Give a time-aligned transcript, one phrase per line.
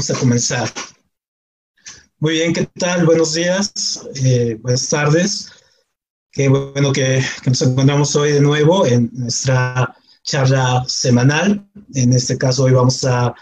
[0.00, 0.72] vamos a comenzar.
[2.20, 3.04] Muy bien, ¿qué tal?
[3.04, 5.50] Buenos días, eh, buenas tardes.
[6.32, 11.68] Qué bueno que, nos encontramos hoy de nuevo en nuestra charla semanal.
[11.92, 13.34] En este caso, hoy vamos a, a,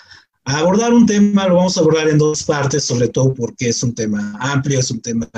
[0.59, 3.95] abordar un tema, lo vamos a abordar en dos partes, sobre todo porque es un
[3.95, 5.29] tema amplio, es un tema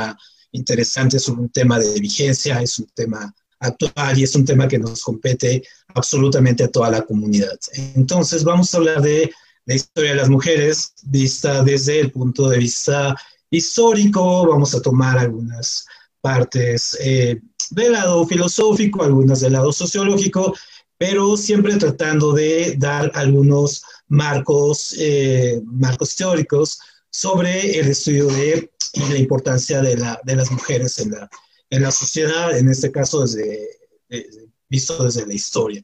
[0.53, 4.79] interesante, es un tema de vigencia, es un tema actual y es un tema que
[4.79, 5.63] nos compete
[5.95, 7.59] absolutamente a toda la comunidad.
[7.95, 9.31] Entonces, vamos a hablar de
[9.71, 13.15] la historia de las mujeres vista desde el punto de vista
[13.51, 15.87] histórico, vamos a tomar algunas
[16.21, 20.57] partes eh, del lado filosófico, algunas del lado sociológico,
[20.99, 29.01] pero siempre tratando de dar algunos marcos, eh, marcos teóricos sobre el estudio de y
[29.09, 31.31] la importancia de, la, de las mujeres en la,
[31.71, 33.69] en la sociedad, en este caso desde,
[34.69, 35.81] visto desde la historia.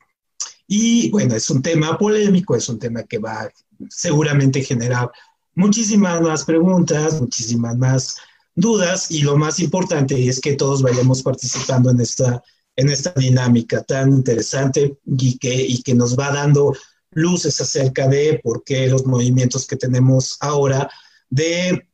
[0.66, 3.48] Y bueno, es un tema polémico, es un tema que va
[3.88, 5.11] seguramente a generar
[5.55, 8.16] muchísimas más preguntas, muchísimas más
[8.54, 12.43] dudas y lo más importante es que todos vayamos participando en esta,
[12.74, 16.74] en esta dinámica tan interesante y que, y que nos va dando
[17.10, 20.90] luces acerca de por qué los movimientos que tenemos ahora
[21.30, 21.87] de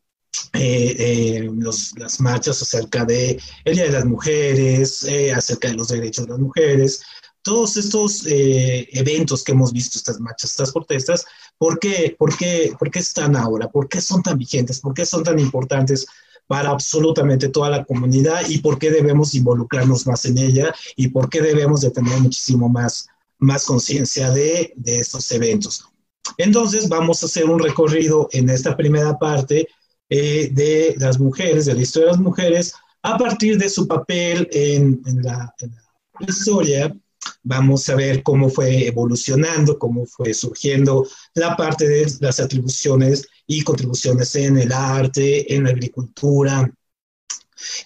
[0.55, 1.50] eh, eh,
[1.96, 6.33] las marchas acerca de el Día de las Mujeres, eh, acerca de los derechos de
[6.33, 7.02] las mujeres,
[7.42, 11.24] todos estos eventos que hemos visto, estas marchas, estas protestas,
[11.58, 13.68] ¿por qué, por, qué, ¿por qué están ahora?
[13.68, 14.80] ¿Por qué son tan vigentes?
[14.80, 16.06] ¿Por qué son tan importantes?
[16.48, 21.30] para absolutamente toda la comunidad y por qué debemos involucrarnos más en ella y por
[21.30, 23.06] qué debemos de tener muchísimo más,
[23.38, 25.86] más conciencia de, de estos eventos.
[26.36, 29.68] Entonces vamos a hacer un recorrido en esta primera parte
[30.08, 34.48] eh, de las mujeres, de la historia de las mujeres, a partir de su papel
[34.52, 35.54] en, la,
[36.20, 36.94] historia.
[37.44, 43.62] Vamos a ver cómo fue evolucionando, cómo fue surgiendo la parte de las atribuciones y
[43.62, 46.72] contribuciones en el arte, en la agricultura,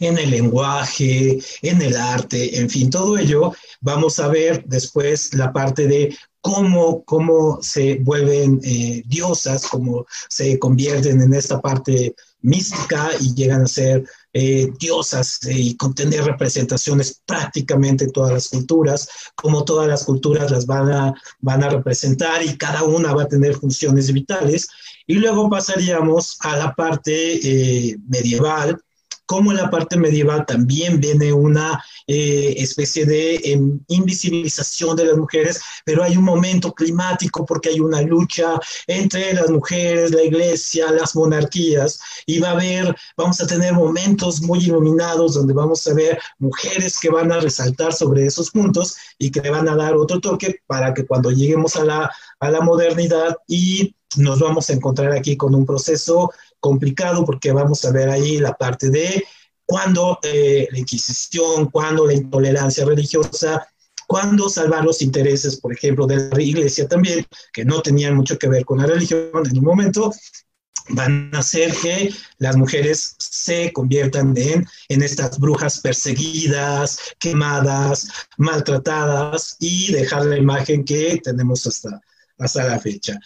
[0.01, 3.53] en el lenguaje, en el arte, en fin, todo ello.
[3.81, 10.59] Vamos a ver después la parte de cómo, cómo se vuelven eh, diosas, cómo se
[10.59, 14.05] convierten en esta parte mística y llegan a ser
[14.39, 20.51] eh, diosas eh, y contener representaciones prácticamente en todas las culturas, como todas las culturas
[20.51, 24.69] las van a, van a representar y cada una va a tener funciones vitales.
[25.07, 28.79] Y luego pasaríamos a la parte medieval,
[29.27, 35.17] como en la parte medieval también viene una eh, especie de em, invisibilización de las
[35.17, 40.93] mujeres, pero hay un momento climático porque hay una lucha entre las mujeres, la iglesia,
[40.93, 45.95] las monarquías, y va a haber, vamos a tener momentos muy iluminados donde vamos a
[45.95, 49.97] ver mujeres que van a resaltar sobre esos puntos y que le van a dar
[49.97, 54.73] otro toque para que cuando lleguemos a la, a la modernidad y nos vamos a
[54.73, 56.31] encontrar aquí con un proceso
[56.67, 59.25] complicado porque vamos a ver ahí la parte de
[59.65, 63.69] cuando eh, la Inquisición, cuando la intolerancia religiosa,
[64.09, 68.49] cuando salvar los intereses, por ejemplo, de la iglesia también, que no tenían mucho que
[68.49, 70.13] ver con la religión en un momento,
[70.89, 79.57] van a hacer que las mujeres se conviertan en, en estas brujas perseguidas, quemadas, maltratadas
[79.61, 82.01] y dejar la imagen que tenemos hasta,
[82.39, 83.19] hasta la fecha.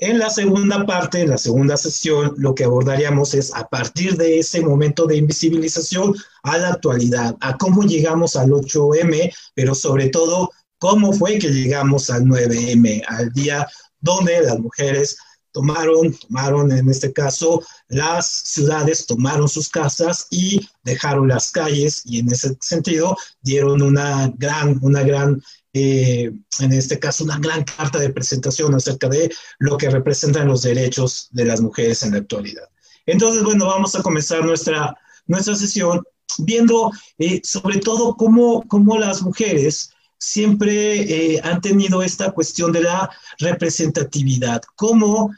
[0.00, 4.38] En la segunda parte, en la segunda sesión, lo que abordaríamos es a partir de
[4.38, 6.14] ese momento de invisibilización
[6.44, 12.10] a la actualidad, a cómo llegamos al 8M, pero sobre todo cómo fue que llegamos
[12.10, 13.66] al 9M, al día
[14.00, 15.16] donde las mujeres
[15.50, 22.20] tomaron, tomaron en este caso las ciudades, tomaron sus casas y dejaron las calles y
[22.20, 25.42] en ese sentido dieron una gran, una gran
[25.72, 30.62] eh, en este caso, una gran carta de presentación acerca de lo que representan los
[30.62, 32.68] derechos de las mujeres en la actualidad.
[33.06, 34.96] Entonces, bueno, vamos a comenzar nuestra,
[35.26, 36.02] nuestra sesión
[36.38, 39.90] viendo eh, sobre todo cómo, cómo las mujeres
[40.20, 43.08] siempre eh, han tenido esta cuestión de la
[43.38, 45.32] representatividad, cómo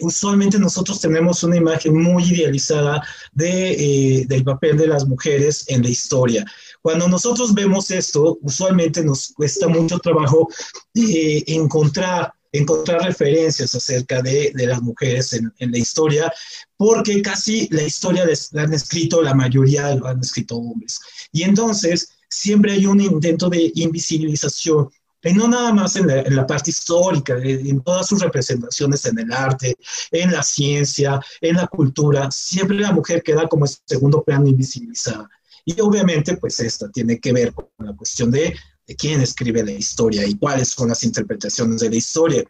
[0.00, 3.02] usualmente nosotros tenemos una imagen muy idealizada
[3.32, 6.46] de, del papel de las mujeres en la historia.
[6.82, 10.48] Cuando nosotros vemos esto, usualmente nos cuesta mucho trabajo
[10.94, 16.30] eh, encontrar encontrar referencias acerca de, de las mujeres en, en, la historia,
[16.76, 21.00] porque casi la historia la han escrito, la mayoría lo han escrito hombres.
[21.32, 24.90] Y entonces siempre hay un intento de invisibilización,
[25.24, 29.18] y no nada más en la, en la parte histórica, en todas sus representaciones en
[29.20, 29.76] el arte,
[30.10, 35.28] en la ciencia, en la cultura, siempre la mujer queda como segundo plano invisibilizada.
[35.64, 38.54] Y obviamente, pues esta tiene que ver con la cuestión de,
[38.86, 42.44] de quién escribe la historia y cuáles son las interpretaciones de la historia.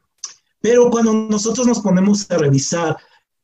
[0.61, 2.97] Pero cuando nosotros nos ponemos a revisar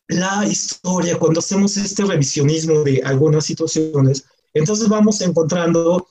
[0.06, 4.24] la historia, cuando hacemos este revisionismo de algunas situaciones,
[4.54, 6.08] entonces vamos encontrando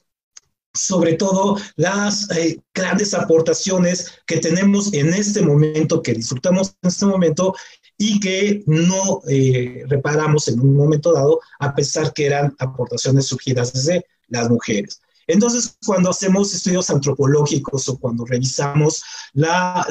[0.74, 7.06] sobre todo las eh, grandes aportaciones que tenemos en este momento, que disfrutamos en este
[7.06, 7.56] momento
[7.98, 13.74] y que no eh, reparamos en un momento dado, a pesar que eran aportaciones surgidas
[13.74, 15.02] desde las mujeres.
[15.28, 19.04] Entonces, cuando hacemos estudios antropológicos o cuando revisamos
[19.34, 19.86] las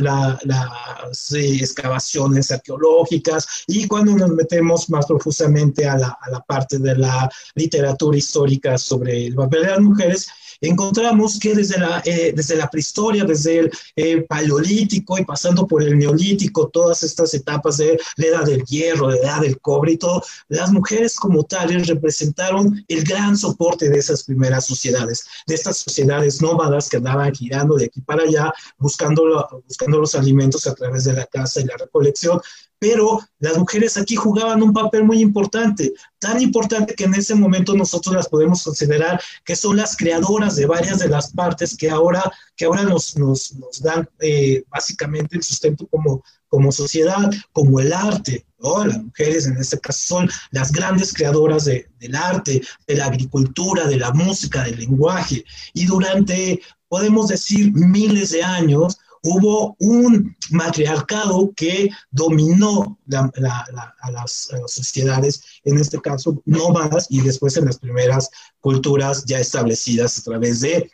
[1.35, 6.17] eh, excavaciones arqueológicas y cuando nos metemos más profusamente a la,
[6.47, 10.27] parte de la literatura histórica sobre el papel de las mujeres,
[10.61, 15.83] encontramos que desde la, eh, desde la prehistoria, desde el eh, paleolítico y pasando por
[15.83, 19.97] el neolítico, todas estas etapas de la edad del hierro, la edad del cobre y
[19.99, 25.79] todo, las mujeres como tales representaron el gran soporte de esas primeras sociedades, de estas
[25.79, 31.05] sociedades nómadas que andaban girando de aquí para allá, buscando, buscando los alimentos a través
[31.05, 32.41] de la caza y la recolección,
[32.79, 37.75] pero las mujeres aquí jugaban un papel muy importante, tan importante que en ese momento
[37.75, 42.31] nosotros las podemos considerar que son las creadoras de varias de las partes que ahora,
[42.55, 46.23] que ahora nos, nos, dan eh, básicamente el sustento como,
[46.57, 48.47] como sociedad, como el arte.
[48.61, 48.83] ¿no?
[48.87, 53.87] Las mujeres en este caso son las grandes creadoras de, del arte, de la agricultura,
[53.87, 55.45] de la música, del lenguaje.
[55.75, 65.43] Y durante, podemos decir, miles de años, hubo un matriarcado que dominó a, las, sociedades,
[65.65, 68.31] en este caso nómadas, y después en las primeras
[68.61, 70.91] culturas ya establecidas a través de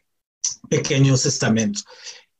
[0.68, 1.84] pequeños estamentos.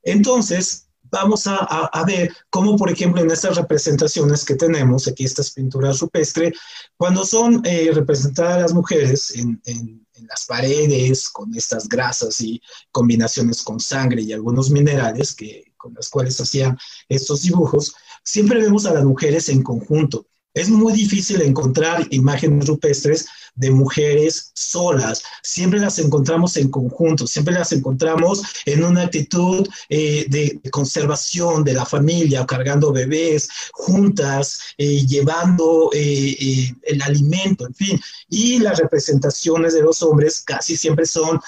[0.02, 6.00] Entonces, vamos a, ver cómo, por ejemplo, en estas representaciones que tenemos, aquí estas pinturas
[6.00, 6.58] rupestres,
[6.96, 12.62] cuando son eh, representadas las mujeres en, en, las paredes, con estas grasas y
[12.92, 16.78] combinaciones con sangre y algunos minerales que con las cuales hacían
[17.08, 17.92] estos dibujos,
[18.22, 20.28] siempre vemos a las mujeres en conjunto.
[20.54, 25.22] Es muy difícil encontrar imágenes rupestres de mujeres solas.
[25.42, 31.74] Siempre las encontramos en conjunto, siempre las encontramos en una actitud eh, de conservación de
[31.74, 38.00] la familia, cargando bebés, juntas, eh, llevando eh, el alimento, en fin.
[38.28, 41.40] Y las representaciones de los hombres casi siempre son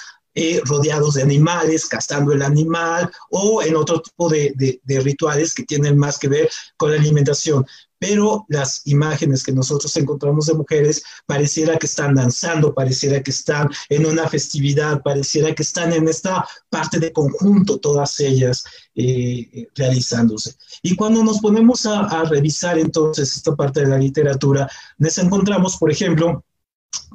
[0.65, 6.19] rodeados de animales, cazando el animal o en otro tipo de, rituales que tienen más
[6.19, 7.65] que ver con la alimentación.
[7.99, 13.69] Pero las imágenes que nosotros encontramos de mujeres pareciera que están danzando, pareciera que están
[13.89, 18.63] en una festividad, pareciera que están en esta parte de conjunto, todas ellas
[18.95, 20.55] eh, realizándose.
[20.81, 25.77] Y cuando nos ponemos a, a revisar entonces esta parte de la literatura, nos encontramos,
[25.77, 26.43] por ejemplo,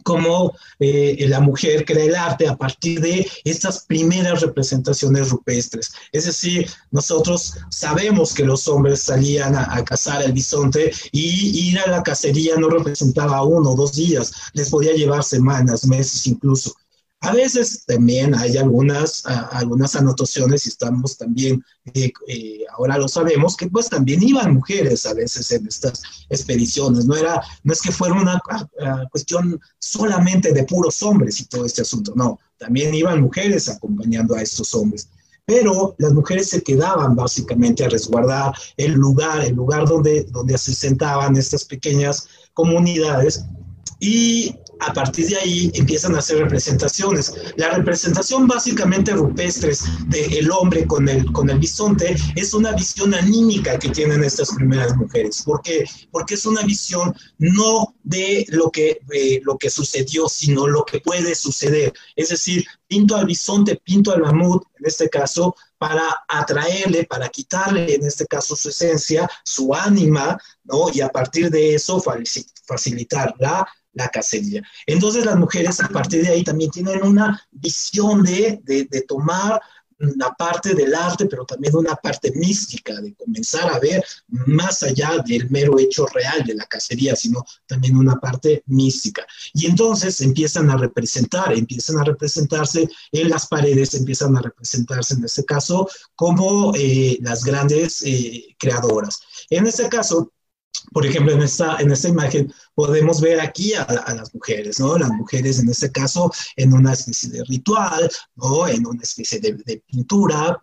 [0.02, 5.92] cómo eh, la mujer crea el arte a partir de estas primeras representaciones rupestres.
[6.12, 11.90] Es decir, nosotros sabemos que los hombres salían a, cazar el bisonte y ir a
[11.90, 16.74] la cacería no representaba uno o dos días, les podía llevar semanas, meses incluso.
[17.22, 21.62] A veces también hay algunas, algunas anotaciones y estamos también,
[21.92, 27.04] eh, eh, ahora lo sabemos, que pues también iban mujeres a veces en estas expediciones.
[27.04, 28.40] No, era, no es que fuera una
[29.10, 34.42] cuestión solamente de puros hombres y todo este asunto, no, también iban mujeres acompañando a
[34.42, 35.10] estos hombres.
[35.44, 40.74] Pero las mujeres se quedaban básicamente a resguardar el lugar, el lugar donde, donde se
[40.74, 43.44] sentaban estas pequeñas comunidades
[43.98, 47.32] y a partir de ahí empiezan a hacer representaciones.
[47.56, 53.78] La representación básicamente rupestres del hombre con el, con el bisonte es una visión anímica
[53.78, 55.42] que tienen estas primeras mujeres.
[55.42, 55.84] ¿Por qué?
[56.10, 59.00] Porque es una visión no de lo que,
[59.42, 61.92] lo que sucedió, sino lo que puede suceder.
[62.16, 67.94] Es decir, pinto al bisonte, pinto al mamut, en este caso, para atraerle, para quitarle,
[67.94, 70.90] en este caso, su esencia, su ánima, ¿no?
[70.92, 72.02] Y a partir de eso
[72.66, 74.62] facilitar la la cacería.
[74.86, 79.60] Entonces las mujeres a partir de ahí también tienen una visión de, de, tomar
[79.98, 85.22] una parte del arte, pero también una parte mística, de comenzar a ver más allá
[85.26, 89.26] del mero hecho real de la cacería, sino también una parte mística.
[89.52, 95.24] Y entonces empiezan a representar, empiezan a representarse en las paredes, empiezan a representarse en
[95.24, 99.20] este caso como eh, las grandes eh, creadoras.
[99.50, 100.32] En este caso,
[100.92, 104.98] por ejemplo, en esta, en esta imagen podemos ver aquí a, las mujeres, ¿no?
[104.98, 108.66] Las mujeres en este caso en una especie de ritual, ¿no?
[108.66, 110.60] En una especie de, pintura,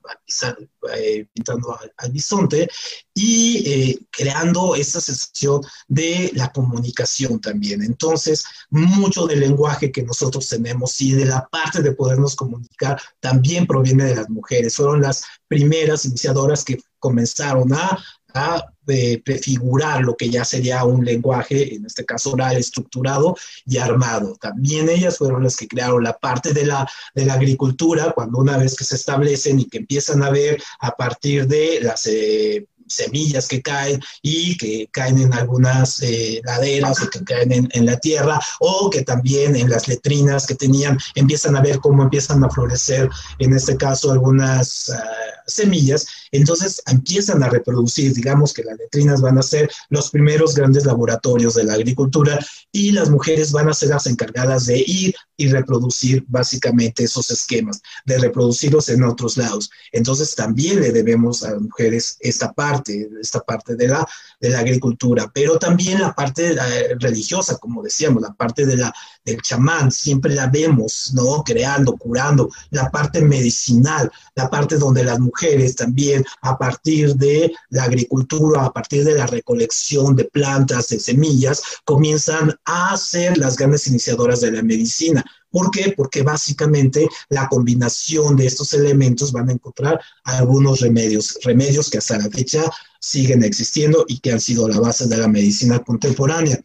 [0.96, 2.70] eh, pintando al, bisonte
[3.14, 7.82] y eh, creando esta sensación de la comunicación también.
[7.84, 13.66] Entonces, mucho del lenguaje que nosotros tenemos y de la parte de podernos comunicar también
[13.66, 14.76] proviene de las mujeres.
[14.76, 17.98] Fueron las primeras iniciadoras que comenzaron a
[18.38, 23.78] a eh, prefigurar lo que ya sería un lenguaje, en este caso oral, estructurado y
[23.78, 24.36] armado.
[24.40, 28.58] También ellas fueron las que crearon la parte de la, de la agricultura, cuando una
[28.58, 32.08] vez que se establecen y que empiezan a ver a partir de las...
[32.08, 37.86] Eh, semillas que caen y que caen en algunas eh, laderas o que caen en,
[37.86, 42.44] la tierra o que también en las letrinas que tenían empiezan a ver cómo empiezan
[42.44, 45.04] a florecer, en este caso, algunas ah,
[45.48, 46.08] semillas.
[46.32, 51.56] Entonces empiezan a reproducir, digamos que las letrinas van a ser los primeros grandes laboratorios
[51.56, 52.40] de la agricultura
[52.72, 57.82] y las mujeres van a ser las encargadas de ir y reproducir básicamente esos esquemas,
[58.06, 59.70] de reproducirlos en otros lados.
[59.92, 62.77] Entonces también le debemos a las mujeres esta parte,
[63.20, 64.08] esta parte de la,
[64.40, 68.94] de la agricultura, pero también la parte eh, religiosa, como decíamos, la parte de la,
[69.24, 71.44] del chamán, siempre la vemos, ¿no?
[71.44, 77.84] Creando, curando, la parte medicinal, la parte donde las mujeres también a partir de la
[77.84, 83.88] agricultura, a partir de la recolección de plantas, de semillas, comienzan a ser las grandes
[83.88, 85.24] iniciadoras de la medicina.
[85.50, 85.94] ¿Por qué?
[85.96, 92.18] Porque básicamente la combinación de estos elementos van a encontrar algunos remedios, remedios que hasta
[92.18, 92.64] la fecha
[93.00, 96.60] siguen existiendo y que han sido la base de la medicina contemporánea.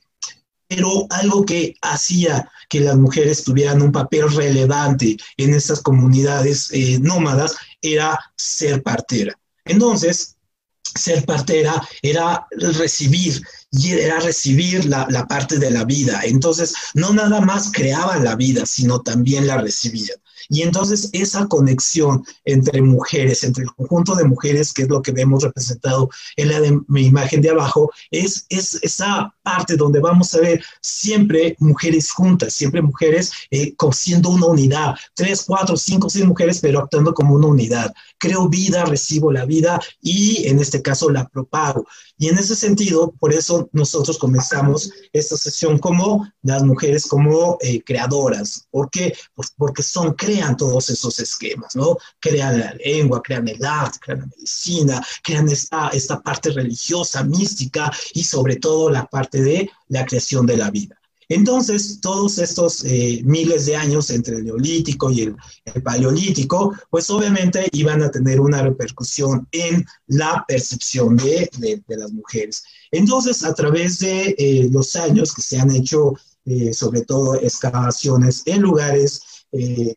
[0.67, 6.99] Pero algo que hacía que las mujeres tuvieran un papel relevante en estas comunidades eh,
[7.01, 9.39] nómadas era ser partera.
[9.65, 10.37] Entonces,
[10.83, 13.43] ser partera era recibir
[13.73, 16.21] y era recibir la, la, parte de la vida.
[16.25, 20.19] Entonces, no nada más creaban la vida, sino también la recibían.
[20.49, 25.13] Y entonces esa conexión entre mujeres, entre el conjunto de mujeres, que es lo que
[25.13, 30.35] vemos representado en la de mi imagen de abajo, es, es esa parte donde vamos
[30.35, 36.25] a ver siempre mujeres juntas, siempre mujeres eh, siendo una unidad, tres, cuatro, cinco, seis
[36.25, 37.93] mujeres, pero actuando como una unidad.
[38.19, 41.87] Creo vida, recibo la vida y en este caso la propago.
[42.19, 47.83] Y en ese sentido, por eso nosotros comenzamos esta sesión como las mujeres como eh,
[47.83, 48.67] creadoras.
[48.71, 49.15] ¿Por qué?
[49.57, 51.97] Porque son, crean todos esos esquemas, ¿no?
[52.21, 57.91] Crean la lengua, crean el arte, crean la medicina, crean esta, esta parte religiosa, mística
[58.15, 61.02] y sobre todo la parte de la creación de la vida.
[61.35, 65.37] Entonces, todos estos eh, miles de años entre el neolítico y el,
[65.83, 71.49] paleolítico, pues obviamente iban a tener una repercusión en la percepción de,
[71.89, 72.63] las mujeres.
[72.91, 76.13] Entonces, a través de eh, los años que se han hecho,
[76.45, 79.23] eh, sobre todo, excavaciones en lugares,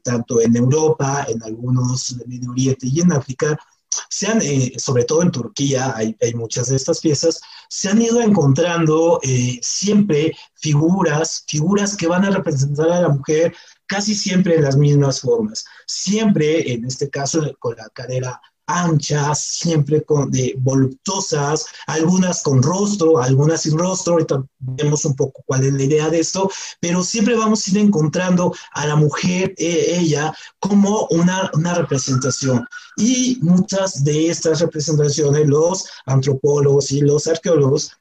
[0.04, 3.58] tanto en Europa, en algunos de Medio Oriente y en África,
[4.10, 8.22] se han, eh, sobre todo en Turquía, hay, muchas de estas piezas, se han ido
[8.22, 14.64] encontrando eh, siempre figuras, figuras que van a representar a la mujer casi siempre en
[14.64, 15.66] las mismas formas.
[15.86, 23.20] Siempre, en este caso, con la cadera anchas, siempre con, de, voluptuosas, algunas con rostro,
[23.20, 27.36] algunas sin rostro, ahorita vemos un poco cuál es la idea de esto, pero siempre
[27.36, 32.66] vamos a ir encontrando a la mujer, eh, ella, como una, una representación.
[32.98, 37.92] Y muchas de estas representaciones, los antropólogos y los arqueólogos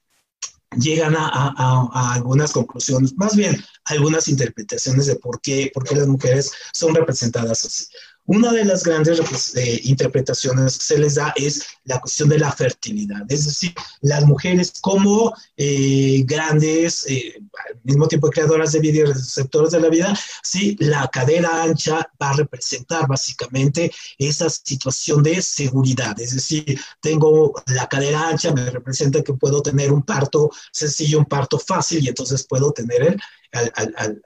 [0.77, 5.95] llegan a, a, a, algunas conclusiones, más bien algunas interpretaciones de por qué, por qué
[5.95, 7.85] las mujeres son representadas así.
[8.27, 12.39] Una de las grandes pues, eh, interpretaciones que se les da es la cuestión de
[12.39, 18.81] la fertilidad, es decir, las mujeres como eh, grandes, eh, al mismo tiempo creadoras de
[18.81, 24.49] vida y receptoras de la vida, sí, la cadera ancha va a representar básicamente esa
[24.49, 30.03] situación de seguridad, es decir, tengo la cadera ancha, me representa que puedo tener un
[30.03, 33.21] parto sencillo, un parto fácil y entonces puedo tener el
[33.55, 34.23] al, al,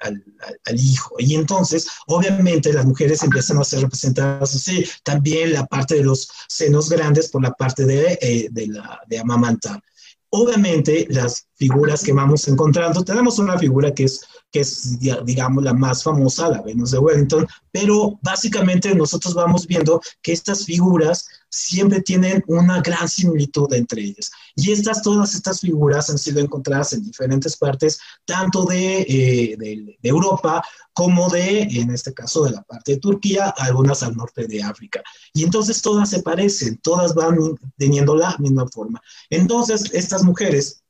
[0.64, 1.14] al, hijo.
[1.18, 4.84] Y entonces, obviamente, las mujeres empiezan a ser representadas así.
[5.04, 9.18] También la parte de los senos grandes por la parte de, eh, de, la, de
[9.18, 9.82] amamantar.
[10.30, 14.20] Obviamente, las figuras que vamos encontrando, tenemos una figura que es,
[14.52, 20.02] que es, digamos, la más famosa, la Venus de Wellington, pero básicamente nosotros vamos viendo
[20.20, 24.30] que estas figuras siempre tienen una gran similitud entre ellas.
[24.54, 29.98] Y estas, todas estas figuras han sido encontradas en diferentes partes, tanto de, eh, de,
[30.02, 30.62] Europa
[30.92, 35.02] como de, en este caso, de la parte de Turquía, algunas al norte de África.
[35.32, 37.38] Y entonces todas se parecen, todas van
[37.76, 39.00] teniendo la misma forma.
[39.30, 40.82] Entonces, estas mujeres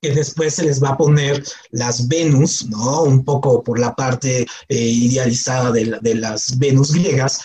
[0.00, 3.02] que después se les va a poner las Venus, ¿no?
[3.02, 7.40] Un poco por la parte eh, idealizada de, de, las Venus griegas,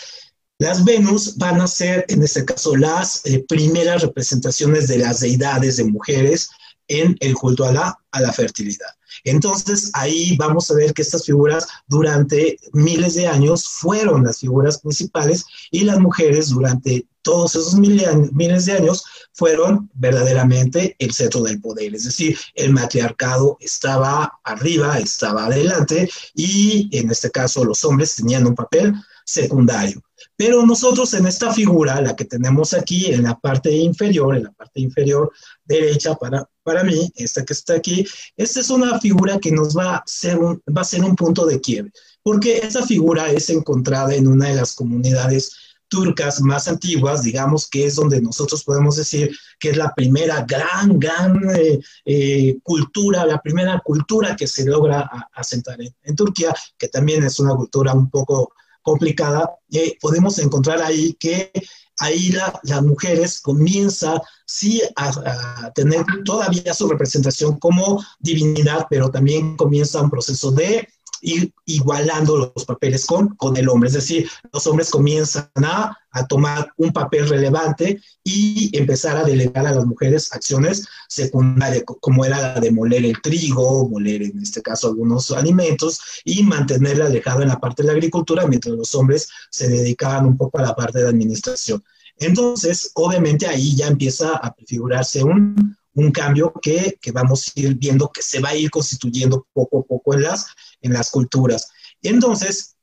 [0.60, 5.78] las Venus van a ser, en este caso, las eh, primeras representaciones de las deidades
[5.78, 6.50] de mujeres
[6.88, 8.90] en el culto a la, a la fertilidad.
[9.24, 14.80] Entonces, ahí vamos a ver que estas figuras durante miles de años fueron las figuras
[14.80, 21.62] principales y las mujeres durante todos esos miles de años fueron verdaderamente el centro del
[21.62, 28.16] poder, es decir, el matriarcado estaba arriba, estaba adelante y en este caso los hombres
[28.16, 28.94] tenían un papel
[29.26, 30.04] secundario.
[30.36, 34.52] Pero nosotros en esta figura, la que tenemos aquí en la parte inferior, en la
[34.52, 35.32] parte inferior
[35.64, 39.98] derecha para, para mí, esta que está aquí, esta es una figura que nos va
[39.98, 41.92] a ser un, va a ser un punto de quiebre,
[42.24, 45.52] porque esta figura es encontrada en una de las comunidades
[45.94, 50.98] turcas más antiguas, digamos que es donde nosotros podemos decir que es la primera gran,
[50.98, 57.24] gran eh, eh, cultura, la primera cultura que se logra asentar en, Turquía, que también
[57.24, 61.52] es una cultura un poco complicada, eh, podemos encontrar ahí que
[62.00, 70.02] ahí las mujeres comienzan sí a, tener todavía su representación como divinidad, pero también comienza
[70.02, 70.88] un proceso de
[71.24, 73.88] ir igualando los papeles con, con el hombre.
[73.88, 79.66] Es decir, los hombres comienzan a, a tomar un papel relevante y empezar a delegar
[79.66, 84.62] a las mujeres acciones secundarias, como era la de moler el trigo, moler en este
[84.62, 89.30] caso algunos alimentos y mantenerla alejado en la parte de la agricultura, mientras los hombres
[89.50, 91.84] se dedicaban un poco a la parte de administración.
[92.18, 97.76] Entonces, obviamente ahí ya empieza a prefigurarse un, un cambio que, que, vamos a ir
[97.76, 100.48] viendo que se va a ir constituyendo poco a poco en las,
[100.84, 101.68] en las culturas.
[102.02, 102.76] Entonces,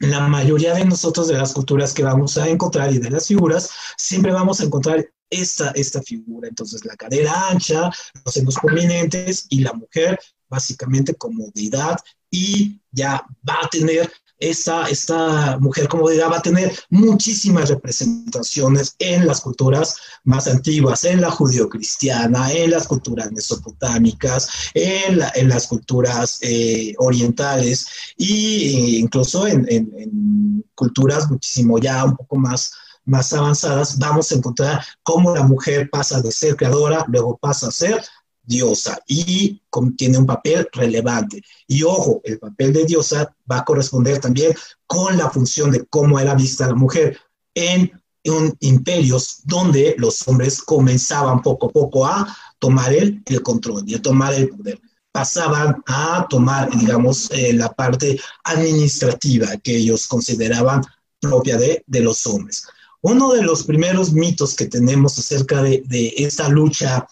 [0.00, 3.70] la mayoría de nosotros de las culturas que vamos a encontrar y de las figuras,
[3.96, 6.48] siempre vamos a encontrar esta, esta figura.
[6.48, 7.90] Entonces, la cadera ancha,
[8.24, 10.18] los senos prominentes y la mujer
[10.48, 11.98] básicamente como deidad
[12.30, 14.12] y ya va a tener
[14.50, 21.04] esta, esta mujer como diga, va a tener muchísimas representaciones en las culturas más antiguas,
[21.04, 27.86] en la judio-cristiana, en las culturas mesopotámicas, en, en las culturas eh, orientales
[28.18, 32.72] e incluso en, en, culturas muchísimo ya un poco más
[33.06, 37.70] más avanzadas, vamos a encontrar cómo la mujer pasa de ser creadora, luego pasa a
[37.70, 38.02] ser
[38.44, 39.62] diosa y
[39.96, 41.42] tiene un papel relevante.
[41.66, 44.54] Y ojo, el papel de diosa va a corresponder también
[44.86, 47.18] con la función de cómo era vista la mujer
[47.54, 47.90] en,
[48.26, 53.96] un imperios donde los hombres comenzaban poco a poco a tomar el, el control y
[53.96, 54.80] a tomar el poder.
[55.12, 60.82] Pasaban a tomar, digamos, eh, la parte administrativa que ellos consideraban
[61.20, 62.66] propia de, de los hombres.
[63.02, 67.06] Uno de los primeros mitos que tenemos acerca de, de esta lucha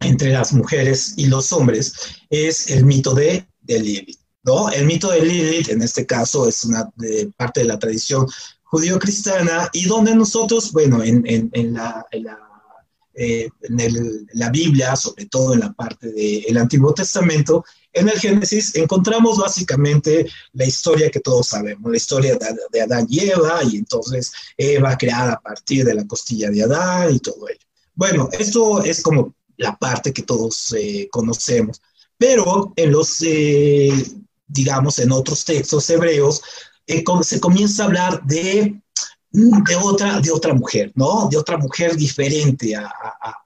[0.00, 1.92] entre las mujeres y los hombres
[2.30, 4.20] es el mito de, de Lilith.
[4.42, 4.70] ¿no?
[4.70, 6.88] El mito de Lilith, en este caso, es una
[7.36, 8.26] parte de la tradición
[8.64, 12.06] judío-cristiana y donde nosotros, bueno, en, en, la,
[13.14, 18.74] eh, en la, Biblia, sobre todo en la parte del Antiguo Testamento, en el Génesis
[18.76, 23.76] encontramos básicamente la historia que todos sabemos, la historia de, de Adán y Eva, y
[23.76, 27.60] entonces Eva creada a partir de la costilla de Adán y todo ello.
[27.94, 31.80] Bueno, esto es como la parte que todos eh, conocemos.
[32.18, 33.92] Pero en los, eh,
[34.46, 36.42] digamos, en otros textos hebreos,
[36.86, 38.80] eh, se comienza a hablar de,
[39.30, 41.28] de, otra, de otra mujer, ¿no?
[41.30, 42.90] De otra mujer diferente a,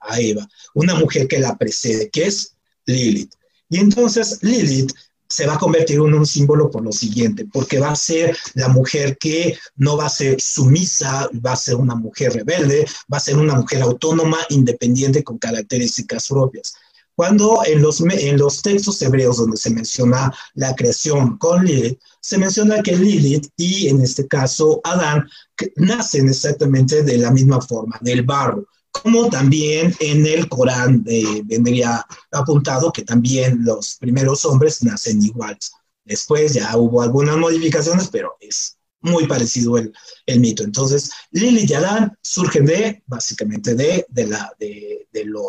[0.01, 3.33] a Eva, una mujer que la precede, que es Lilith.
[3.69, 4.93] Y entonces Lilith
[5.31, 8.67] se va a convertir en un símbolo por lo siguiente, porque va a ser la
[8.67, 13.21] mujer que no va a ser sumisa, va a ser una mujer rebelde, va a
[13.21, 16.73] ser una mujer autónoma, independiente, con características propias.
[17.15, 22.37] Cuando en los, en los textos hebreos donde se menciona la creación con Lilith, se
[22.37, 25.29] menciona que Lilith y en este caso Adán
[25.77, 32.05] nacen exactamente de la misma forma, del barro como también en el Corán eh, vendría
[32.31, 35.71] apuntado que también los primeros hombres nacen iguales.
[36.03, 39.93] Después ya hubo algunas modificaciones, pero es muy parecido el,
[40.25, 40.63] el mito.
[40.63, 45.43] Entonces, Lili y Adán surgen de, básicamente, de, de la, de, de lo,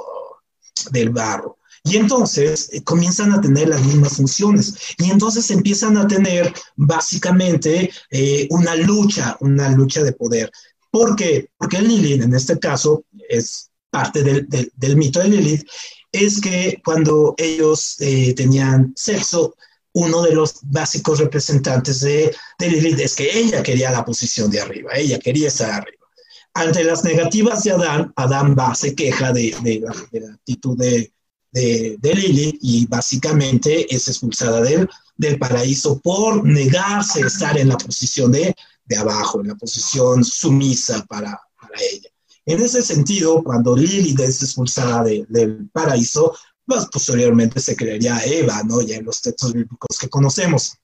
[0.90, 1.58] del barro.
[1.84, 4.74] Y entonces eh, comienzan a tener las mismas funciones.
[4.98, 10.50] Y entonces empiezan a tener básicamente eh, una lucha, una lucha de poder.
[10.92, 11.48] ¿Por qué?
[11.56, 15.66] Porque Lilith, en este caso, es parte del, del, mito de Lilith,
[16.12, 19.56] es que cuando ellos eh, tenían sexo,
[19.94, 24.92] uno de los básicos representantes de, Lilith es que ella quería la posición de arriba,
[24.94, 26.06] ella quería estar arriba.
[26.52, 31.10] Ante las negativas de Adán, Adán va, se queja de, la, actitud de,
[31.50, 37.78] de, Lilith y básicamente es expulsada del, del paraíso por negarse a estar en la
[37.78, 42.08] posición de, de abajo, en la posición sumisa para, para ella.
[42.44, 48.80] En ese sentido, cuando Lilith es expulsada del paraíso, pues posteriormente se crearía Eva, ¿no?
[48.82, 50.74] Ya en los textos bíblicos que conocemos.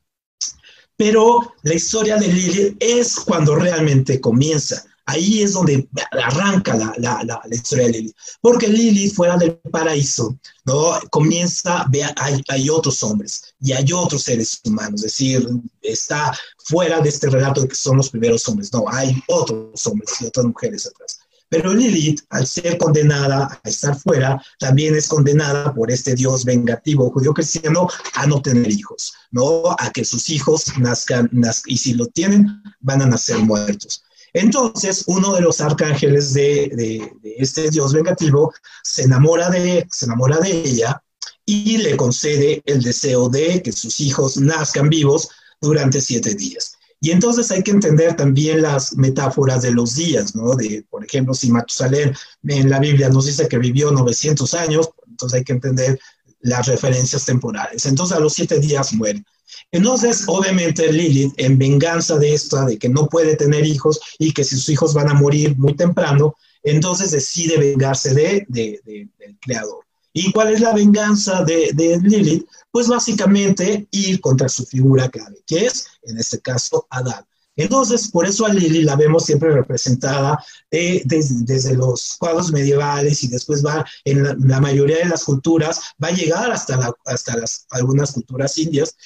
[0.97, 7.41] Pero la historia de Lilith es cuando realmente comienza Ahí es donde arranca la, la,
[7.51, 8.17] historia de Lilith.
[8.43, 11.01] Porque Lilith, fuera del paraíso, ¿no?
[11.11, 15.03] comienza, ve, hay, hay otros hombres y hay otros seres humanos.
[15.03, 15.49] Es decir,
[15.81, 18.71] está fuera de este relato de que son los primeros hombres.
[18.71, 21.19] No, hay otros hombres y otras mujeres atrás.
[21.49, 27.11] Pero Lilith, al ser condenada a estar fuera, también es condenada por este Dios vengativo
[27.11, 29.75] judío cristiano a no tener hijos, ¿no?
[29.79, 31.31] A que sus hijos nazcan,
[31.65, 34.05] y si lo tienen, van a nacer muertos.
[34.33, 40.51] Entonces, uno de los arcángeles de, este Dios vengativo se enamora, de, se enamora de
[40.51, 41.03] ella
[41.47, 45.29] y le concede el deseo de que sus hijos nazcan vivos
[45.61, 46.79] durante siete días.
[47.01, 50.55] Y entonces hay que entender también las metáforas de los días, ¿no?
[50.57, 52.13] De, por ejemplo, si Matusalén
[52.43, 55.99] en la Biblia nos dice que vivió 900 años, entonces hay que entender
[56.41, 57.87] las referencias temporales.
[57.87, 59.25] Entonces a los siete días muere.
[59.73, 64.45] Entonces, obviamente, Lilith, en venganza de esta, de que no puede tener hijos y que
[64.45, 69.85] sus hijos van a morir muy temprano, entonces decide vengarse de, del creador.
[70.13, 72.47] ¿Y cuál es la venganza de, de, Lilith?
[72.71, 77.25] Pues básicamente ir contra su figura clave, que es, en este caso, Adán.
[77.59, 80.39] Entonces, por eso a Lilith la vemos siempre representada
[80.71, 86.09] eh, desde, los cuadros medievales y después va en la, mayoría de las culturas, va
[86.09, 88.97] a llegar hasta, hasta las, algunas culturas indias,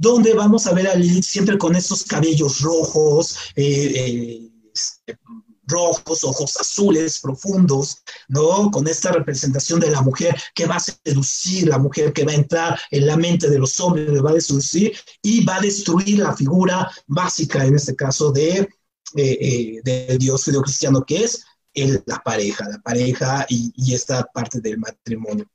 [0.00, 5.18] donde vamos a ver a Lilith siempre con esos cabellos rojos, eh, eh, este,
[5.66, 8.70] rojos, ojos azules profundos, ¿no?
[8.70, 12.36] Con esta representación de la mujer que va a seducir, la mujer que va a
[12.36, 16.20] entrar en la mente de los hombres, le va a seducir y va a destruir
[16.20, 18.70] la figura básica, en este caso, de,
[19.16, 24.78] eh, del Dios cristiano que es el, la pareja, la pareja y esta parte del
[24.78, 25.46] matrimonio.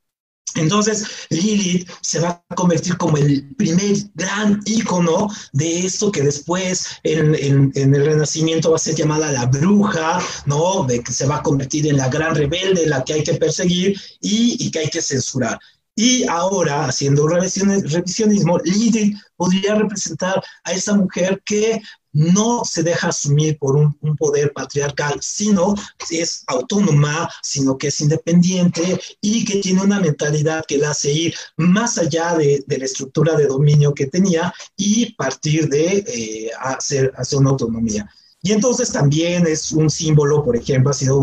[0.54, 6.88] Entonces, Lilith se va a convertir como el primer gran ícono de esto que después
[7.04, 10.86] en, el Renacimiento va a ser llamada la bruja, ¿no?
[10.86, 14.00] De que se va a convertir en la gran rebelde, la que hay que perseguir
[14.22, 15.60] y, y que hay que censurar.
[15.98, 21.82] Y ahora, haciendo revisionismo, Lilith podría representar a esa mujer que
[22.16, 25.76] no se deja asumir por un, poder patriarcal, sino
[26.10, 31.36] es autónoma, sino que es independiente y que tiene una mentalidad que la hace ir
[31.58, 37.40] más allá de, la estructura de dominio que tenía y partir de eh, hacer, hacer
[37.40, 38.10] una autonomía.
[38.42, 41.22] Y entonces también es un símbolo, por ejemplo, ha sido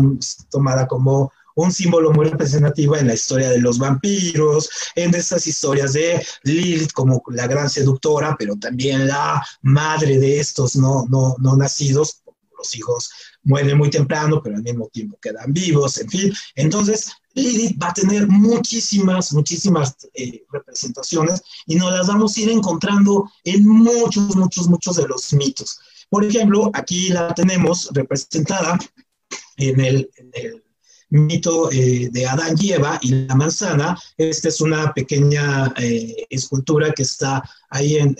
[0.51, 5.93] tomada como un símbolo muy representativo en la historia de los vampiros, en estas historias
[5.93, 11.55] de Lilith como la gran seductora, pero también la madre de estos no, no, no
[11.55, 12.23] nacidos,
[12.57, 13.09] los hijos
[13.43, 16.33] mueren muy temprano, pero al mismo tiempo quedan vivos, en fin.
[16.55, 22.49] Entonces, Lilith va a tener muchísimas, muchísimas eh, representaciones y nos las vamos a ir
[22.49, 25.79] encontrando en muchos, muchos, muchos de los mitos.
[26.09, 28.77] Por ejemplo, aquí la tenemos representada
[29.57, 30.62] en el, en el
[31.13, 33.97] mito eh, de Adán y Eva y la manzana.
[34.17, 38.15] Esta es una pequeña eh, escultura que está ahí en,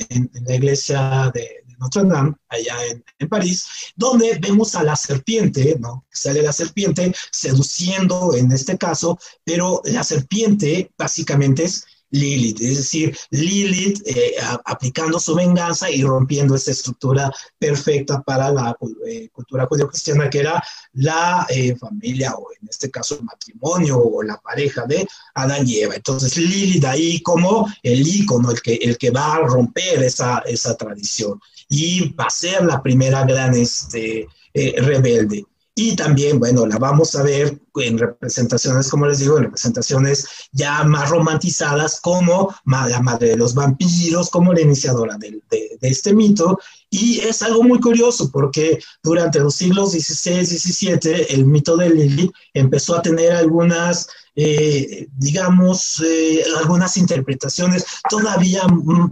[0.46, 2.76] la iglesia de, Notre Dame, allá
[3.20, 6.06] en, París, donde vemos a la serpiente, ¿no?
[6.12, 13.18] Sale la serpiente seduciendo en este caso, pero la serpiente básicamente es Lilith, es decir,
[13.32, 20.30] Lilith eh, aplicando su venganza y rompiendo esta estructura perfecta para la eh, cultura judío-cristiana,
[20.30, 25.08] que era la eh, familia, o en este caso el matrimonio, o la pareja de
[25.34, 25.96] Adán y Eva.
[25.96, 30.76] Entonces, Lilith ahí como el ícono, el que, el que va a romper esa, esa
[30.76, 35.46] tradición y va a ser la primera gran este, rebelde.
[35.76, 40.84] Y también, bueno, la vamos a ver en representaciones, como les digo, en representaciones ya
[40.84, 46.60] más romantizadas como la madre de los vampiros, como la iniciadora de, de, este mito.
[46.92, 52.32] Y es algo muy curioso porque durante los siglos XVI XVII el mito de Lilith
[52.54, 58.62] empezó a tener algunas, eh, digamos, eh, algunas interpretaciones todavía,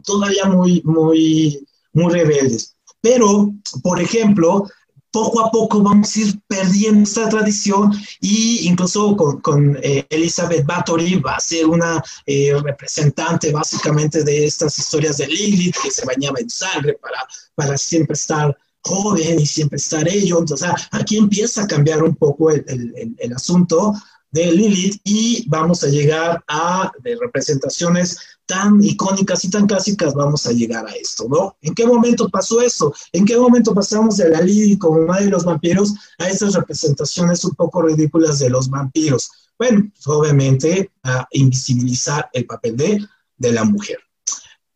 [0.04, 2.76] todavía muy, muy, muy rebeldes.
[3.02, 4.68] Pero, por ejemplo,
[5.12, 11.16] poco a poco vamos a ir perdiendo esta tradición y incluso con, eh, Elizabeth Bathory
[11.16, 16.40] va a ser una eh, representante básicamente de estas historias de Lilith que se bañaba
[16.40, 17.20] en sangre para,
[17.56, 20.40] para siempre estar joven y siempre estar ello.
[20.40, 23.94] Entonces aquí empieza a cambiar un poco el, asunto
[24.32, 28.18] de Lilith y vamos a llegar a representaciones
[28.52, 31.56] tan icónicas y tan clásicas vamos a llegar a esto, ¿no?
[31.62, 32.94] ¿En qué momento pasó eso?
[33.14, 37.46] ¿En qué momento pasamos de la Lili como madre de los vampiros a estas representaciones
[37.46, 39.32] un poco ridículas de los vampiros?
[39.58, 43.00] Bueno, pues, obviamente a invisibilizar el papel de,
[43.38, 44.00] de la mujer.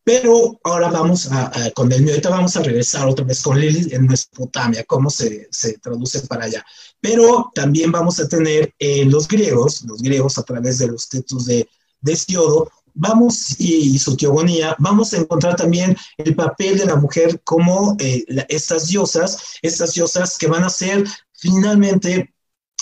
[0.06, 4.06] Pero ahora vamos a, con el ahorita vamos a regresar otra vez con Lilith en
[4.08, 6.66] Mesopotamia, cómo se, se traduce para allá.
[7.02, 11.46] Pero también vamos a tener en los griegos, los griegos a través de los textos
[11.46, 11.68] de,
[12.00, 17.42] de Siodo, vamos y, su teogonía, vamos a encontrar también el papel de la mujer
[17.44, 21.04] como eh, estas diosas, estas diosas que van a ser
[21.34, 22.34] finalmente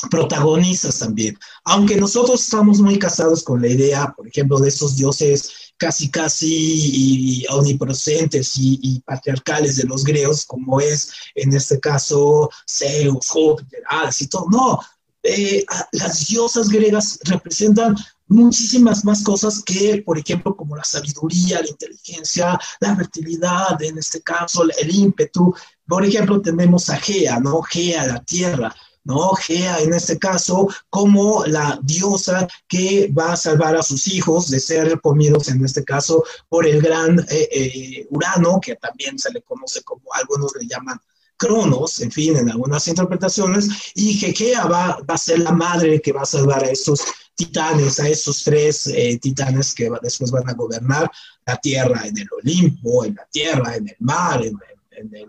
[0.09, 1.37] protagonistas también.
[1.65, 7.45] Aunque nosotros estamos muy casados con la idea, por ejemplo, de esos dioses casi, casi
[7.49, 14.27] omnipresentes y, patriarcales de los griegos, como es en este caso Zeus, Júpiter, Hades y
[14.27, 14.45] todo.
[14.49, 14.79] No,
[15.23, 17.95] eh, las diosas griegas representan
[18.27, 24.21] muchísimas más cosas que, por ejemplo, como la sabiduría, la inteligencia, la fertilidad, en este
[24.21, 25.53] caso, el ímpetu.
[25.87, 27.61] Por ejemplo, tenemos a Gea, ¿no?
[27.61, 28.73] Gea, la tierra.
[29.05, 29.33] ¿no?
[29.33, 34.59] Gea en este caso como la diosa que va a salvar a sus hijos de
[34.59, 39.41] ser comidos en este caso por el gran eh, eh, Urano, que también se le
[39.41, 40.99] conoce como algunos le llaman
[41.43, 46.11] Cronos, en fin, en algunas interpretaciones, y Gea va, va a ser la madre que
[46.11, 47.01] va a salvar a estos
[47.35, 51.09] titanes, a esos tres eh, titanes que después van a gobernar
[51.45, 54.59] la tierra en el Olimpo, en la tierra, en el mar, en,
[54.91, 55.27] el,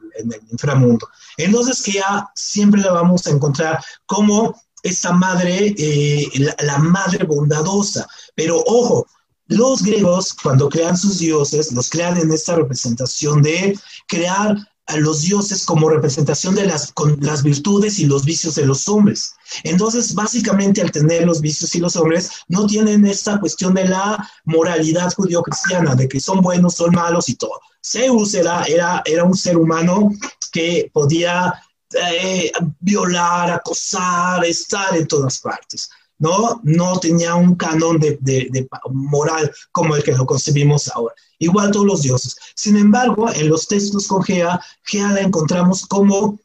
[0.50, 1.08] inframundo.
[1.36, 6.28] Entonces que ya siempre la vamos a encontrar como esa madre, eh,
[6.60, 8.06] la, madre bondadosa.
[8.34, 9.06] Pero ojo,
[9.46, 15.22] los griegos cuando crean sus dioses, los crean en esta representación de crear a los
[15.22, 19.34] dioses como representación de las, las virtudes y los vicios de los hombres.
[19.62, 24.28] Entonces, básicamente, al tener los vicios y los hombres, no tienen esta cuestión de la
[24.44, 27.60] moralidad judío-cristiana, de que son buenos, son malos y todo.
[27.82, 30.10] Zeus era, era, era un ser humano
[30.52, 31.54] que podía
[31.94, 35.88] eh, violar, acosar, estar en todas partes.
[36.18, 36.60] ¿No?
[36.62, 41.14] No tenía un canon de, moral como el que lo concebimos ahora.
[41.38, 42.36] Igual todos los dioses.
[42.54, 46.38] Sin embargo, en los textos con Gea, Gea la encontramos como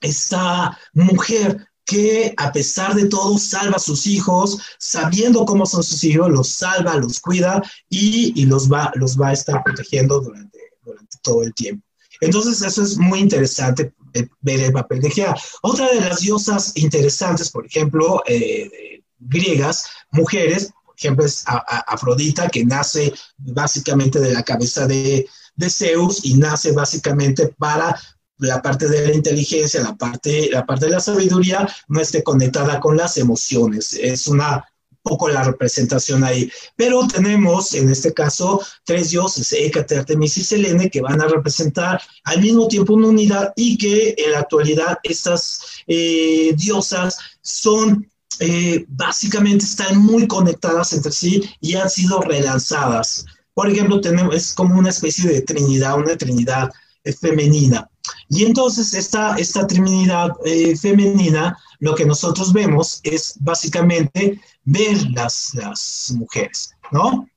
[0.00, 6.02] esta mujer que a pesar de todo salva a sus hijos, sabiendo cómo son sus
[6.02, 11.16] hijos, los salva, los cuida y, los, va, los va a estar protegiendo durante, durante
[11.22, 11.86] todo el tiempo.
[12.20, 13.92] Entonces, eso es muy interesante
[14.40, 15.34] ver el papel de Gea.
[15.62, 22.64] Otra de las diosas interesantes, por ejemplo, eh, griegas, mujeres, por ejemplo, es Afrodita, que
[22.64, 27.98] nace básicamente de la cabeza de, de Zeus y nace básicamente para
[28.38, 32.80] la parte de la inteligencia, la parte, la parte de la sabiduría, no esté conectada
[32.80, 33.94] con las emociones.
[33.94, 34.64] Es una
[35.06, 36.50] poco la representación ahí.
[36.74, 42.02] Pero tenemos, en este caso, tres dioses, Hécate, Artemis y Selene, que van a representar
[42.24, 48.84] al mismo tiempo una unidad y que en la actualidad estas eh, diosas son eh,
[48.88, 53.24] básicamente están muy conectadas entre sí y han sido relanzadas.
[53.54, 56.70] Por ejemplo, tenemos, es como una especie de trinidad, una trinidad
[57.04, 57.88] eh, femenina.
[58.28, 65.54] Y entonces esta, esta trinidad eh, femenina, lo que nosotros vemos es básicamente ver las,
[65.54, 67.28] las mujeres, ¿no?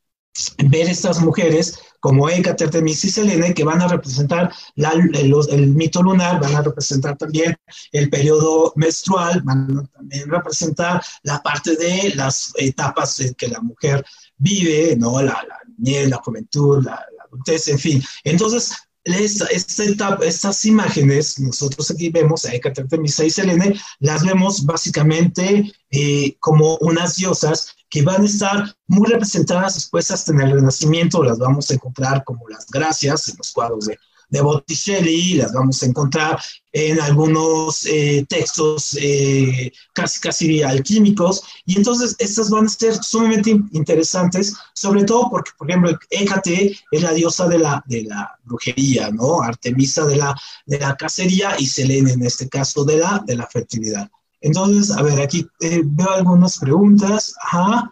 [0.70, 6.40] Ver estas mujeres como Hécate, Artemis y Selene, que van a representar el, mito lunar,
[6.40, 7.56] van a representar también
[7.92, 13.60] el periodo menstrual, van a también representar la parte de las etapas en que la
[13.60, 14.06] mujer
[14.38, 15.22] vive, ¿no?
[15.22, 18.04] La, la niñez, la juventud, la, adultez, en fin.
[18.24, 18.74] Entonces,
[19.14, 26.78] estas imágenes, nosotros aquí vemos a Hécate, Artemisa y Selene, las vemos básicamente eh, como
[26.78, 31.70] unas diosas que van a estar muy representadas después hasta en el Renacimiento, las vamos
[31.70, 33.98] a encontrar como las gracias en los cuadros de,
[34.30, 36.40] de Botticelli, las vamos a encontrar
[36.72, 43.52] en algunos eh, textos eh, casi, casi alquímicos, y entonces estas van a ser sumamente
[43.72, 49.10] interesantes, sobre todo porque, por ejemplo, Hécate es la diosa de la, de la brujería,
[49.12, 49.42] ¿no?
[49.42, 53.48] Artemisa de la, de la cacería y Selene en este caso de la, de la
[53.48, 54.10] fertilidad.
[54.42, 57.34] Entonces, a ver, aquí eh, veo algunas preguntas.
[57.44, 57.92] Ajá.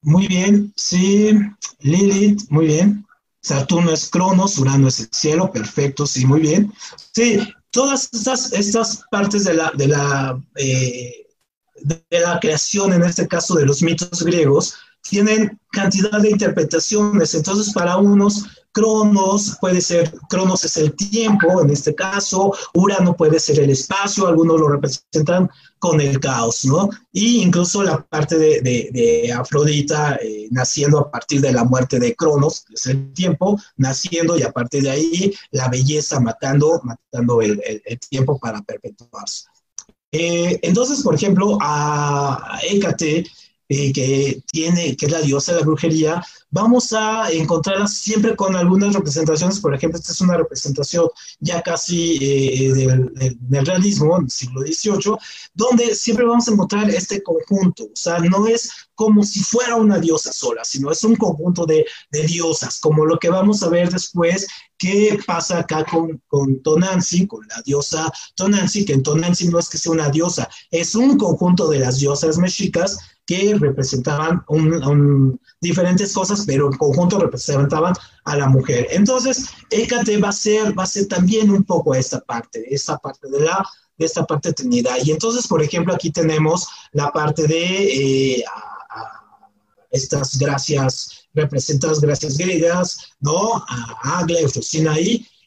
[0.00, 0.72] Muy bien.
[0.76, 1.38] Sí.
[1.80, 3.03] Lilith, muy bien.
[3.44, 5.52] Saturno es Cronos, Urano es el cielo.
[5.52, 6.72] Perfecto, sí, muy bien.
[7.12, 7.38] Sí,
[7.70, 11.26] todas estas, estas partes de la, de la, eh,
[11.82, 17.34] de la creación, en este caso de los mitos griegos, tienen cantidad de interpretaciones.
[17.34, 23.38] Entonces, para unos Cronos puede ser, Cronos es el tiempo, en este caso, Urano puede
[23.38, 26.90] ser el espacio, algunos lo representan con el caos, ¿no?
[27.12, 32.16] Y incluso la parte de, de, Afrodita eh, naciendo a partir de la muerte de
[32.16, 37.42] Cronos, que es el tiempo, naciendo y a partir de ahí la belleza matando, matando
[37.42, 39.44] el, el, tiempo para perpetuarse.
[40.10, 43.24] Eh, entonces, por ejemplo, a Hécate
[43.68, 48.54] eh, que tiene, que es la diosa de la brujería, vamos a encontrarla siempre con
[48.54, 51.08] algunas representaciones, por ejemplo, esta es una representación
[51.40, 55.16] ya casi eh, del, del, realismo, del siglo XVIII,
[55.54, 59.98] donde siempre vamos a encontrar este conjunto, o sea, no es como si fuera una
[59.98, 63.90] diosa sola, sino es un conjunto de, de diosas, como lo que vamos a ver
[63.90, 64.46] después
[64.76, 68.84] ¿Qué pasa acá con, con Tonanzi, con la diosa Tonanzi?
[68.84, 72.38] Que en Tonanzi no es que sea una diosa, es un conjunto de las diosas
[72.38, 74.44] mexicas que representaban
[75.60, 78.86] diferentes cosas, pero en conjunto representaban a la mujer.
[78.90, 83.28] Entonces, Hécate va a ser, va a ser también un poco esta parte, esta parte
[83.30, 83.64] de la
[83.96, 84.96] de esta parte de Trinidad.
[85.04, 88.44] Y entonces, por ejemplo, aquí tenemos la parte de eh,
[89.90, 93.56] estas gracias representadas, gracias griegas, ¿no?
[93.68, 94.96] A Agla, Eufrosina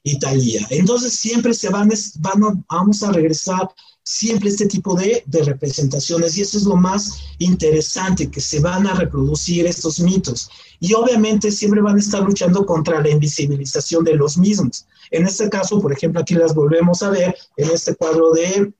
[0.03, 0.65] Italia.
[0.69, 3.69] Entonces, siempre se van, van, vamos a regresar
[4.09, 8.87] siempre este tipo de, de, representaciones y eso es lo más interesante, que se van
[8.87, 10.49] a reproducir estos mitos.
[10.79, 14.87] Y obviamente siempre van a estar luchando contra la invisibilización de los mismos.
[15.11, 18.71] En este caso, por ejemplo, aquí las volvemos a ver en este cuadro de,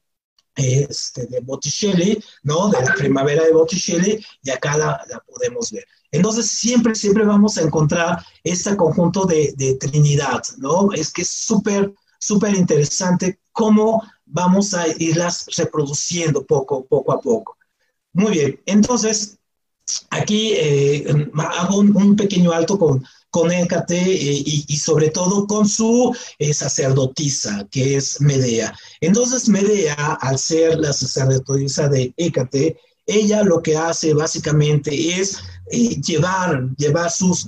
[0.55, 2.69] este, de Botticelli, ¿no?
[2.69, 5.83] De la primavera de Botticelli, y acá la, la podemos ver.
[6.09, 10.93] Entonces, siempre, siempre vamos a encontrar este conjunto de, de Trinidad, ¿no?
[10.93, 17.57] Es que es súper, súper interesante cómo vamos a irlas reproduciendo poco, poco a poco.
[18.13, 19.37] Muy bien, entonces
[20.09, 26.15] aquí eh, hago un, pequeño alto con, con Hécate eh, y, sobre todo con su
[26.39, 28.73] eh, sacerdotisa, que es Medea.
[29.01, 32.77] Entonces Medea, al ser la sacerdotisa de Hécate,
[33.07, 35.39] ella lo que hace básicamente es
[35.69, 37.45] eh, llevar, llevar sus,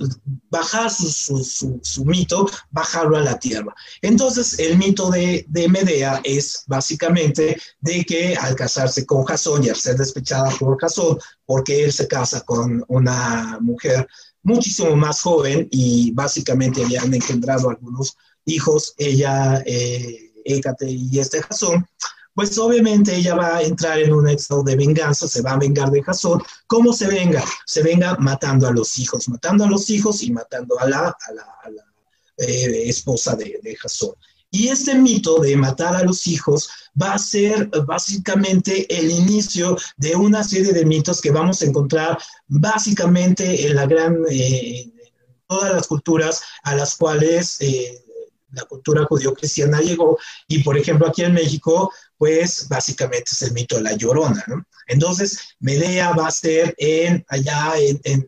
[0.50, 3.74] bajar su, su, su, mito, bajarlo a la tierra.
[4.02, 9.68] Entonces, el mito de, de, Medea es básicamente de que al casarse con Jasón y
[9.68, 14.06] al ser despechada por Jasón, porque él se casa con una mujer
[14.42, 21.86] muchísimo más joven y básicamente habían engendrado algunos hijos, ella, eh, y este Jasón,
[22.40, 25.90] pues obviamente ella va a entrar en un estado de venganza, se va a vengar
[25.90, 26.42] de Jasón.
[26.66, 27.44] ¿Cómo se venga?
[27.66, 31.16] Se venga matando a los hijos, matando a los hijos y matando a la,
[32.38, 34.14] eh, esposa de, Jasón.
[34.50, 40.16] Y este mito de matar a los hijos va a ser básicamente el inicio de
[40.16, 42.16] una serie de mitos que vamos a encontrar
[42.48, 44.90] básicamente en la gran, eh,
[45.46, 48.02] todas las culturas a las cuales eh,
[48.52, 50.18] la cultura judío-cristiana llegó.
[50.48, 54.62] Y por ejemplo, aquí en México, pues básicamente es el mito de la llorona, ¿no?
[54.88, 58.26] Entonces, Medea va a ser en, allá en,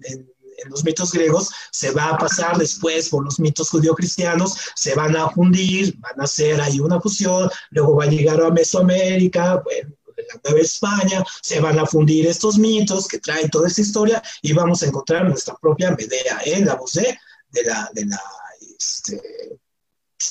[0.71, 5.29] los mitos griegos, se va a pasar después por los mitos judío-cristianos, se van a
[5.29, 10.41] fundir, van a hacer ahí una fusión, luego va a llegar a Mesoamérica, bueno, la
[10.43, 14.83] Nueva España, se van a fundir estos mitos que traen toda esta historia y vamos
[14.83, 17.19] a encontrar nuestra propia Medea en la voz de,
[17.51, 18.23] de la, de la
[18.79, 19.21] este,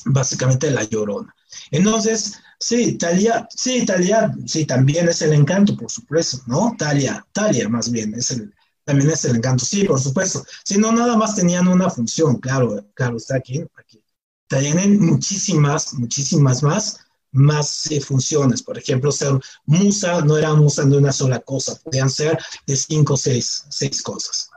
[0.05, 1.35] básicamente la llorona.
[1.69, 6.75] Entonces, sí, Talia, sí, Talia, sí, también es el encanto, por supuesto, ¿no?
[6.77, 8.53] Talia, Talia más bien, es el,
[8.85, 10.43] también es el encanto, sí, por supuesto.
[10.63, 14.01] Si no, nada más tenían una función, claro, claro, está aquí, aquí.
[14.47, 16.99] Tienen muchísimas, muchísimas más,
[17.31, 18.61] más eh, funciones.
[18.61, 23.13] Por ejemplo, ser musa no era musa de una sola cosa, podían ser de cinco
[23.13, 24.49] o seis, seis cosas.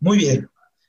[0.00, 0.48] Muy bien.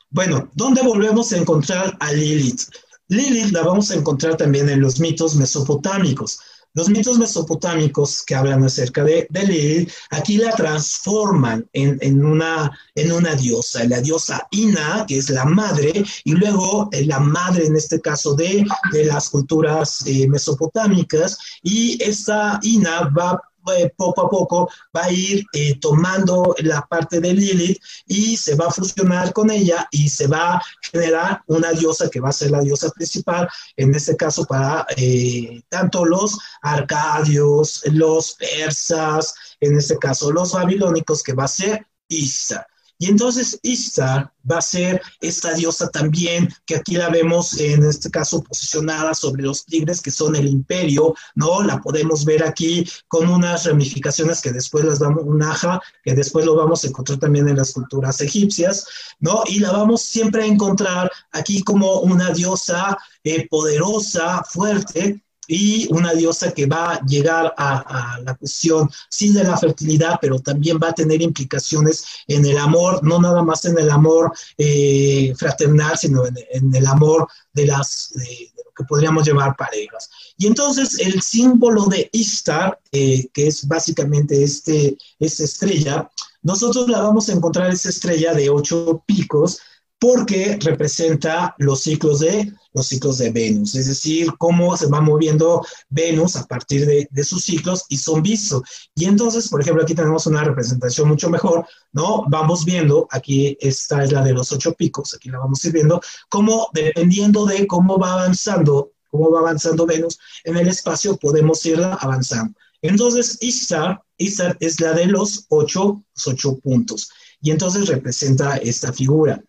[0.10, 2.62] Bueno, ¿dónde volvemos a encontrar a Lilith?
[3.08, 6.40] Lilith la vamos a encontrar también en los mitos mesopotámicos.
[6.76, 13.36] Los mitos mesopotámicos que hablan acerca de, Lilith, aquí la transforman en, una, en una
[13.36, 18.02] diosa, la diosa Ina, que es la madre, y luego eh, la madre en este
[18.02, 23.40] caso de, de las culturas eh, mesopotámicas, y esta Ina va
[23.78, 28.56] eh, poco a poco va a ir eh, tomando la parte de Lilith y se
[28.56, 32.34] va a fusionar con ella y se va a generar una diosa que va a
[32.34, 33.48] ser la diosa principal,
[33.78, 41.24] en este caso para eh, tanto los arcadios, los persas, en este caso los babilónicos,
[41.24, 42.66] que va a ser Isa.
[42.98, 48.10] Y entonces Ishtar va a ser esta diosa también, que aquí la vemos en este
[48.10, 51.64] caso posicionada sobre los tigres, que son el imperio, ¿no?
[51.64, 56.46] La podemos ver aquí con unas ramificaciones que después las vamos, un aja, que después
[56.46, 58.86] lo vamos a encontrar también en las culturas egipcias,
[59.20, 59.44] ¿no?
[59.48, 66.14] Y la vamos siempre a encontrar aquí como una diosa eh, poderosa, fuerte, y una
[66.14, 70.90] diosa que va a llegar a, la cuestión, sí, de la fertilidad, pero también va
[70.90, 76.26] a tener implicaciones en el amor, no nada más en el amor eh, fraternal, sino
[76.26, 80.10] en, el amor de las, de, lo que podríamos llamar parejas.
[80.38, 86.10] Y entonces el símbolo de Ishtar, eh, que es básicamente este, esta estrella,
[86.42, 89.60] nosotros la vamos a encontrar esa estrella de ocho picos
[90.00, 95.64] porque representa los ciclos de los ciclos de Venus, es decir, cómo se va moviendo
[95.90, 98.64] Venus a partir de, de, sus ciclos y son vistos.
[98.96, 102.26] Y entonces, por ejemplo, aquí tenemos una representación mucho mejor, ¿no?
[102.30, 105.74] Vamos viendo, aquí esta es la de los ocho picos, aquí la vamos a ir
[105.74, 111.64] viendo, cómo dependiendo de cómo va avanzando, cómo va avanzando Venus en el espacio, podemos
[111.66, 112.56] irla avanzando.
[112.82, 117.10] Entonces, Istar, Istar es la de los ocho, los ocho puntos.
[117.42, 119.42] Y entonces representa esta figura.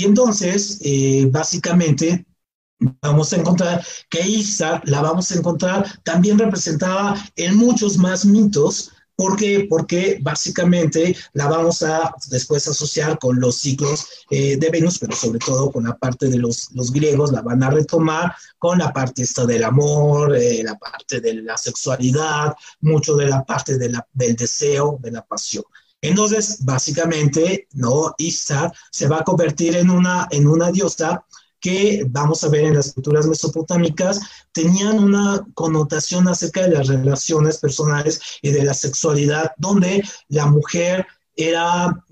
[0.00, 2.24] Y entonces, eh, básicamente,
[3.02, 8.92] vamos a encontrar que Istar la vamos a encontrar también representada en muchos más mitos.
[9.14, 9.66] ¿Por qué?
[9.68, 15.38] Porque básicamente la vamos a después asociar con los ciclos eh, de Venus, pero sobre
[15.38, 19.24] todo con la parte de los, los, griegos, la van a retomar con la parte
[19.24, 24.34] esta del amor, eh, la parte de la sexualidad, mucho de la parte de del
[24.34, 25.64] deseo, de la pasión.
[26.02, 28.14] Entonces, básicamente, ¿no?
[28.18, 31.24] Istar se va a convertir en una, en una diosa
[31.60, 34.20] que vamos a ver en las culturas mesopotámicas,
[34.52, 41.06] tenían una connotación acerca de las relaciones personales y de la sexualidad, donde la mujer
[41.36, 42.02] era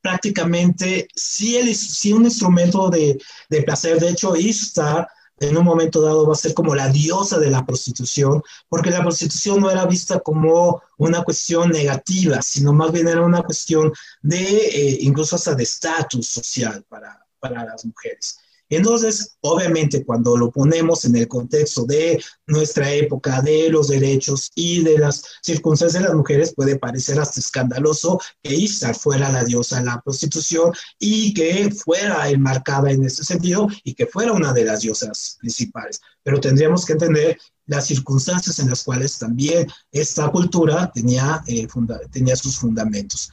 [0.00, 1.74] prácticamente sí, el,
[2.14, 3.18] un instrumento de,
[3.48, 4.00] de placer.
[4.00, 7.64] De hecho, Istar en un momento dado va a ser como la diosa de la
[7.64, 13.22] prostitución, porque la prostitución no era vista como una cuestión negativa, sino más bien era
[13.22, 18.38] una cuestión de, eh, incluso hasta de estatus social para, para las mujeres.
[18.68, 24.82] Entonces, obviamente, cuando lo ponemos en el contexto de nuestra época, de los derechos y
[24.82, 29.78] de las circunstancias de las mujeres, puede parecer hasta escandaloso que Istar fuera la diosa
[29.78, 34.64] de la prostitución y que fuera enmarcada en ese sentido y que fuera una de
[34.64, 36.00] las diosas principales.
[36.22, 41.66] Pero tendríamos que entender las circunstancias en las cuales también esta cultura tenía, eh,
[42.10, 43.30] tenía sus fundamentos.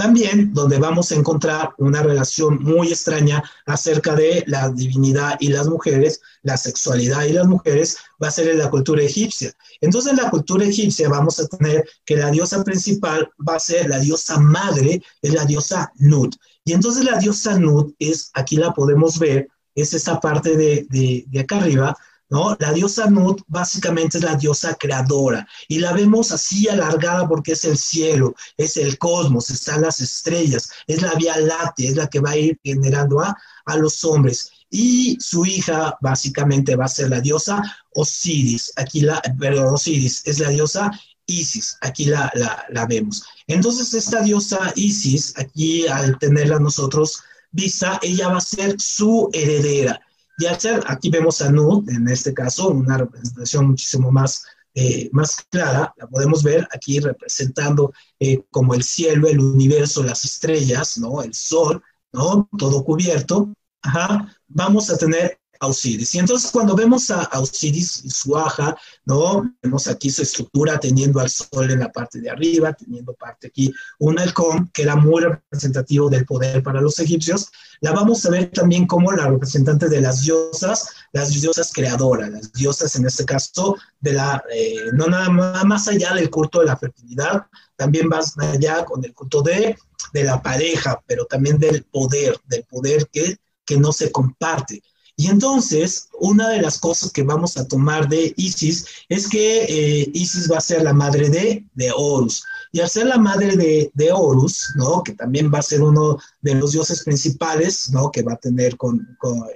[0.00, 5.68] También donde vamos a encontrar una relación muy extraña acerca de la divinidad y las
[5.68, 9.52] mujeres, la sexualidad y las mujeres, va a ser en la cultura egipcia.
[9.78, 13.90] Entonces en la cultura egipcia vamos a tener que la diosa principal va a ser
[13.90, 16.34] la diosa madre, es la diosa Nut.
[16.64, 21.26] Y entonces la diosa Nut es, aquí la podemos ver, es esta parte de, de,
[21.28, 21.94] de acá arriba,
[22.30, 22.56] ¿no?
[22.60, 27.64] La diosa Nut básicamente es la diosa creadora y la vemos así alargada porque es
[27.64, 32.20] el cielo, es el cosmos, están las estrellas, es la vía láctea, es la que
[32.20, 34.50] va a ir generando a, a los hombres.
[34.70, 37.60] Y su hija básicamente va a ser la diosa
[37.94, 40.90] Osiris, aquí la, perdón, Osiris es la diosa
[41.26, 43.24] Isis, aquí la, la, la vemos.
[43.46, 47.22] Entonces esta diosa Isis, aquí al tenerla nosotros
[47.52, 50.00] vista, ella va a ser su heredera
[50.48, 55.92] hacer, aquí vemos a Nud, en este caso, una representación muchísimo más, eh, más clara,
[55.96, 61.22] la podemos ver aquí representando eh, como el cielo, el universo, las estrellas, ¿no?
[61.22, 61.82] El sol,
[62.12, 62.48] ¿no?
[62.56, 63.52] Todo cubierto.
[63.82, 64.36] Ajá.
[64.46, 66.14] Vamos a tener a Osiris.
[66.14, 69.54] Y entonces cuando vemos a, Osiris y su aja, ¿no?
[69.62, 73.72] Vemos aquí su estructura teniendo al sol en la parte de arriba, teniendo parte aquí
[73.98, 77.50] un halcón, que era muy representativo del poder para los egipcios.
[77.80, 82.52] La vamos a ver también como la representante de las diosas, las diosas creadoras, las
[82.52, 85.28] diosas en este caso de la, eh, no nada
[85.64, 87.46] más allá del culto de la fertilidad,
[87.76, 89.76] también más allá con el culto de,
[90.12, 94.82] de la pareja, pero también del poder, del poder que, que no se comparte.
[95.20, 100.10] Y entonces, una de las cosas que vamos a tomar de Isis es que eh,
[100.14, 102.42] Isis va a ser la madre de, de Horus.
[102.72, 105.02] Y al ser la madre de, de, Horus, ¿no?
[105.02, 108.10] Que también va a ser uno de los dioses principales, ¿no?
[108.10, 109.06] Que va a tener con,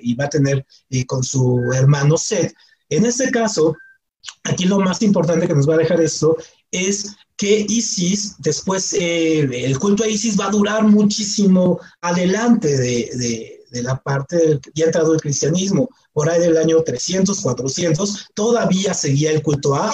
[0.03, 2.55] y va a tener eh, con su hermano Set.
[2.91, 3.75] En este caso,
[4.43, 6.37] aquí lo más importante que nos va a dejar esto
[6.73, 13.11] es que Isis, después eh, el culto a Isis va a durar muchísimo adelante de
[13.15, 18.95] de la parte del, ya entrado el cristianismo, por ahí del año 300, 400, todavía
[18.95, 19.93] seguía el culto a,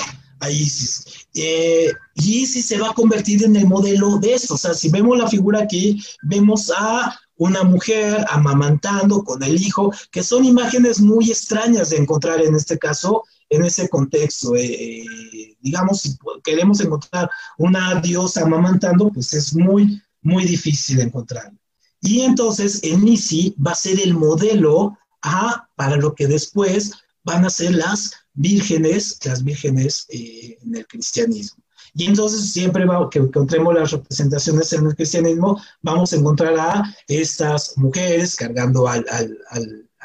[0.50, 1.26] Isis.
[1.34, 4.54] Eh, y Isis se va a convertir en el modelo de eso.
[4.54, 9.92] O sea, si vemos la figura aquí, vemos a una mujer amamantando con el hijo,
[10.10, 14.54] que son imágenes muy extrañas de encontrar en este caso, en ese contexto.
[14.56, 21.58] Eh, digamos, si queremos encontrar una diosa amamantando, pues es muy, muy difícil encontrarlo.
[22.00, 26.92] Y entonces el NISI va a ser el modelo a, para lo que después
[27.24, 31.62] van a ser las vírgenes, las vírgenes eh, en el cristianismo.
[31.94, 36.96] Y entonces siempre va, que encontremos las representaciones en el cristianismo, vamos a encontrar a
[37.08, 39.06] estas mujeres cargando al,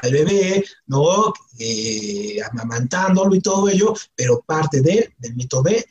[0.02, 1.32] bebé, ¿no?
[1.58, 5.86] Eh, amamantándolo y todo ello, pero parte de, del mito de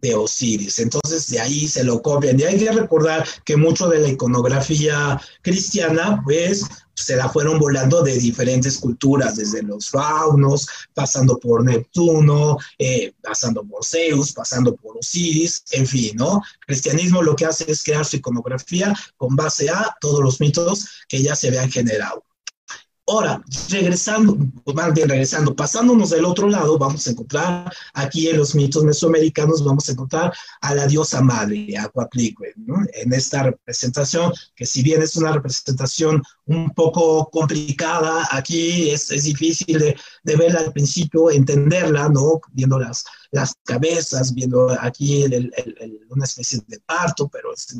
[0.00, 0.78] de Osiris.
[0.78, 2.38] Entonces de ahí se lo copian.
[2.38, 8.02] Y hay que recordar que mucho de la iconografía cristiana, pues se la fueron volando
[8.02, 14.98] de diferentes culturas, desde los faunos, pasando por Neptuno, eh, pasando por Zeus, pasando por
[14.98, 16.42] Osiris, en fin, ¿no?
[16.66, 21.22] Cristianismo lo que hace es crear su iconografía con base a todos los mitos que
[21.22, 22.24] ya se habían generado.
[23.10, 24.38] Ahora, regresando,
[24.72, 29.64] más bien regresando, pasándonos del otro lado, vamos a encontrar aquí en los mitos mesoamericanos,
[29.64, 31.90] vamos a encontrar a la diosa madre, a
[32.56, 32.76] ¿no?
[32.92, 39.24] en esta representación, que si bien es una representación un poco complicada, aquí es, es
[39.24, 42.40] difícil de, verla al principio, entenderla, ¿no?
[42.52, 45.24] Viendo las, las cabezas, viendo aquí
[46.10, 47.74] una especie de parto, pero es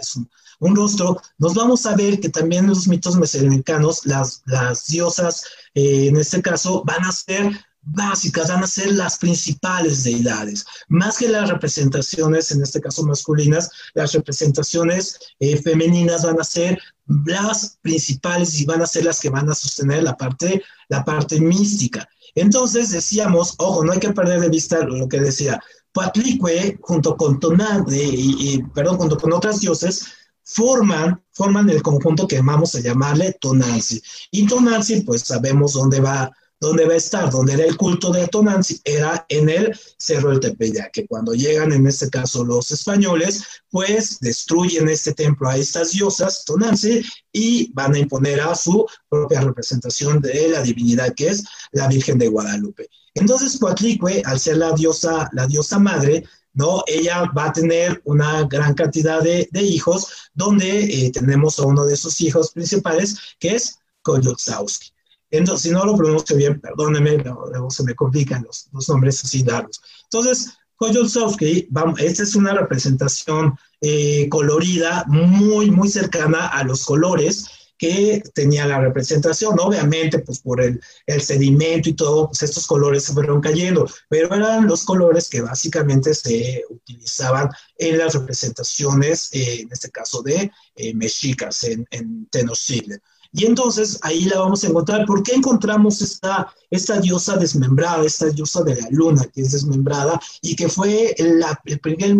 [0.00, 0.16] es
[0.60, 6.08] un, rostro, nos vamos a ver que también los mitos mesoamericanos las, las diosas, eh,
[6.08, 7.50] en este caso, van a ser
[7.82, 10.64] básicas, van a ser las principales deidades.
[10.88, 16.78] Más que las representaciones, en este caso masculinas, las representaciones eh, femeninas van a ser
[17.06, 21.40] las principales y van a ser las que van a sostener la parte, la parte
[21.40, 22.08] mística.
[22.34, 25.60] Entonces decíamos, ojo, no hay que perder de vista lo que decía,
[25.92, 30.06] Patlicue, junto con Tonante, y, perdón, junto con otras dioses,
[30.42, 34.02] forman, forman el conjunto que vamos a llamarle Tonanzi.
[34.30, 36.30] Y Tonanzi, pues sabemos dónde va,
[36.60, 40.40] dónde va a estar, dónde era el culto de Tonanzi, era en el Cerro del
[40.40, 45.92] Tepeyac, que cuando llegan, en este caso, los españoles, pues destruyen este templo a estas
[45.92, 47.02] diosas, Tonanzi,
[47.32, 52.18] y van a imponer a su propia representación de la divinidad, que es la Virgen
[52.18, 52.88] de Guadalupe.
[53.14, 56.82] Entonces, Coatlicue, al ser la diosa, la diosa madre, ¿no?
[56.86, 61.96] Ella va a tener una gran cantidad de, hijos, donde eh, tenemos a uno de
[61.96, 64.92] sus hijos principales, que es Koyotsowski.
[65.30, 69.44] Entonces, si no lo pronuncio bien, perdóneme, luego se me complican los, los nombres así
[69.44, 69.80] largos.
[70.04, 71.68] Entonces, Koyotsowski,
[71.98, 78.78] esta es una representación eh, colorida muy, muy cercana a los colores que tenía la
[78.78, 79.58] representación.
[79.58, 84.34] Obviamente, pues por el, el, sedimento y todo, pues estos colores se fueron cayendo, pero
[84.34, 90.50] eran los colores que básicamente se utilizaban en las representaciones, eh, en este caso de
[90.76, 93.00] eh, mexicas en, en Tenochtitlan.
[93.32, 95.06] Y entonces ahí la vamos a encontrar.
[95.06, 100.20] ¿Por qué encontramos esta, esta diosa desmembrada, esta diosa de la luna que es desmembrada
[100.42, 101.44] y que fue el
[101.80, 102.16] primer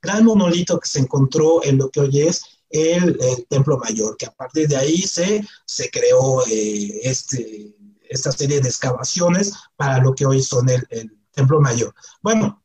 [0.00, 3.18] gran monolito que se encontró en lo que hoy es el,
[3.48, 7.76] Templo Mayor, que a partir de ahí se, se creó eh, este,
[8.08, 10.86] esta serie de excavaciones para lo que hoy son el,
[11.32, 11.94] Templo Mayor.
[12.20, 12.62] Bueno,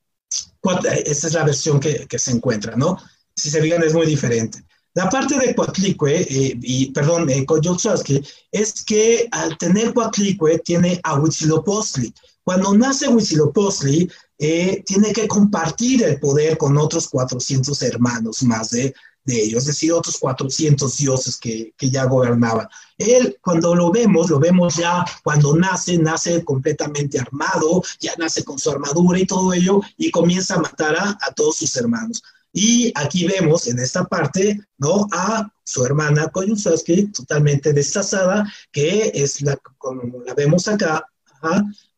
[1.05, 2.97] esta es la versión que, que, se encuentra, ¿no?
[3.33, 4.66] Si se fijan, es muy diferente.
[4.97, 7.45] La parte de Coatlicue, eh, y perdón, eh,
[8.51, 12.11] es que al tener Coatlicue tiene a Huitzilopochtli.
[12.43, 18.91] Cuando nace Huitzilopochtli, eh, tiene que compartir el poder con otros 400 hermanos más de,
[19.27, 22.67] ellos, es decir, otros 400 dioses que, ya gobernaban.
[22.97, 28.57] Él, cuando lo vemos, lo vemos ya cuando nace, nace completamente armado, ya nace con
[28.57, 32.23] su armadura y todo ello, y comienza a matar a todos sus hermanos.
[32.57, 35.07] Y aquí vemos en esta parte, ¿no?
[35.11, 41.05] A su hermana Koyusaski totalmente destazada, que es la, como la vemos acá,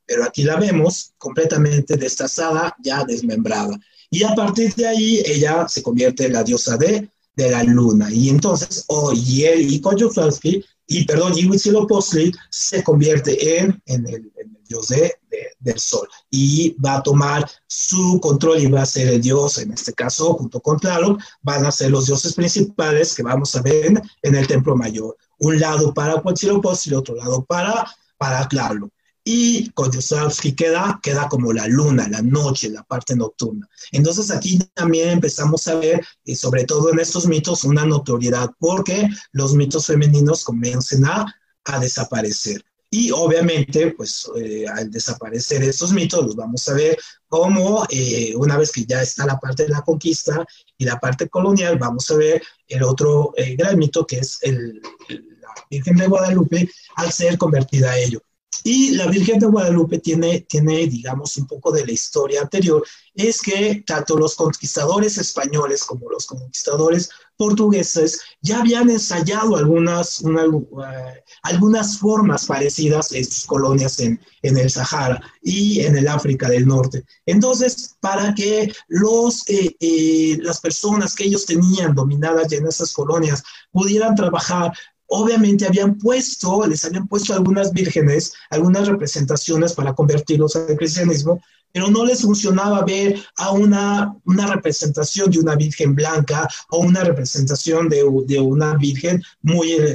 [0.05, 3.80] pero aquí la vemos completamente destazada, ya desmembrada.
[4.10, 8.12] Y a partir de ahí, ella se convierte en la diosa de de la luna.
[8.12, 14.08] Y entonces, oh, y él y Koyoslavsky, y perdón, y Huitzilopochtli se convierte en, en,
[14.08, 14.32] el,
[14.68, 15.14] dios de,
[15.60, 19.72] del sol y va a tomar su control y va a ser el dios, en
[19.72, 24.02] este caso, junto con Tlaloc, van a ser los dioses principales que vamos a ver
[24.24, 25.16] en, el templo mayor.
[25.40, 27.86] Un lado para Huitzilopochtli otro lado para,
[28.18, 28.92] para Tlaloc
[29.32, 33.70] y Koyoslavsky queda, queda como la luna, la noche, la parte nocturna.
[33.92, 39.08] Entonces aquí también empezamos a ver, y sobre todo en estos mitos, una notoriedad porque
[39.32, 42.66] los mitos femeninos comienzan a, a desaparecer.
[42.90, 48.58] Y obviamente, pues eh, al desaparecer estos mitos, los vamos a ver como eh, una
[48.58, 50.44] vez que ya está la parte de la conquista
[50.76, 55.54] y la parte colonial, vamos a ver el otro eh, gran mito que es la
[55.70, 58.24] Virgen de Guadalupe al ser convertida a ello.
[58.64, 62.86] Y la Virgen de Guadalupe tiene, tiene, digamos, un poco de la historia anterior,
[63.16, 71.24] es que tanto los conquistadores españoles como los conquistadores portugueses ya habían ensayado algunas, eh,
[71.43, 76.68] algunas formas parecidas en sus colonias en, en, el Sahara y en el África del
[76.68, 77.05] Norte.
[77.26, 83.41] Entonces, para que los, eh, eh, las personas que ellos tenían dominadas en esas colonias
[83.72, 84.74] pudieran trabajar
[85.10, 91.41] obviamente habían puesto, les habían puesto algunas vírgenes, algunas representaciones para convertirlos al cristianismo,
[91.72, 97.03] pero no les funcionaba ver a una, una representación de una virgen blanca o una
[97.03, 99.93] representación de, de una virgen muy en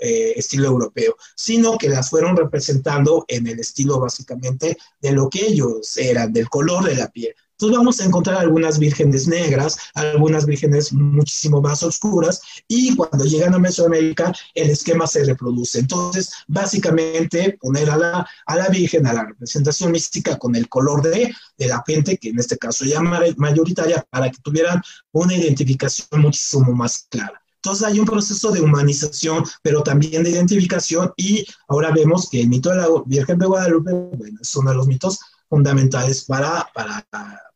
[0.00, 5.46] eh, estilo europeo, sino que las fueron representando en el estilo básicamente de lo que
[5.46, 7.34] ellos eran, del color de la piel.
[7.54, 13.54] Entonces vamos a encontrar algunas vírgenes negras, algunas vírgenes muchísimo más oscuras y cuando llegan
[13.54, 15.78] a Mesoamérica el esquema se reproduce.
[15.78, 21.02] Entonces básicamente poner a la, a la virgen, a la representación mística con el color
[21.02, 24.82] de, de la gente, que en este caso ya mayoritaria, para que tuvieran
[25.12, 27.40] una identificación muchísimo más clara.
[27.56, 32.48] Entonces hay un proceso de humanización, pero también de identificación y ahora vemos que el
[32.48, 35.18] mito de la Virgen de Guadalupe, bueno, es uno de los mitos
[35.54, 37.06] fundamentales para, para,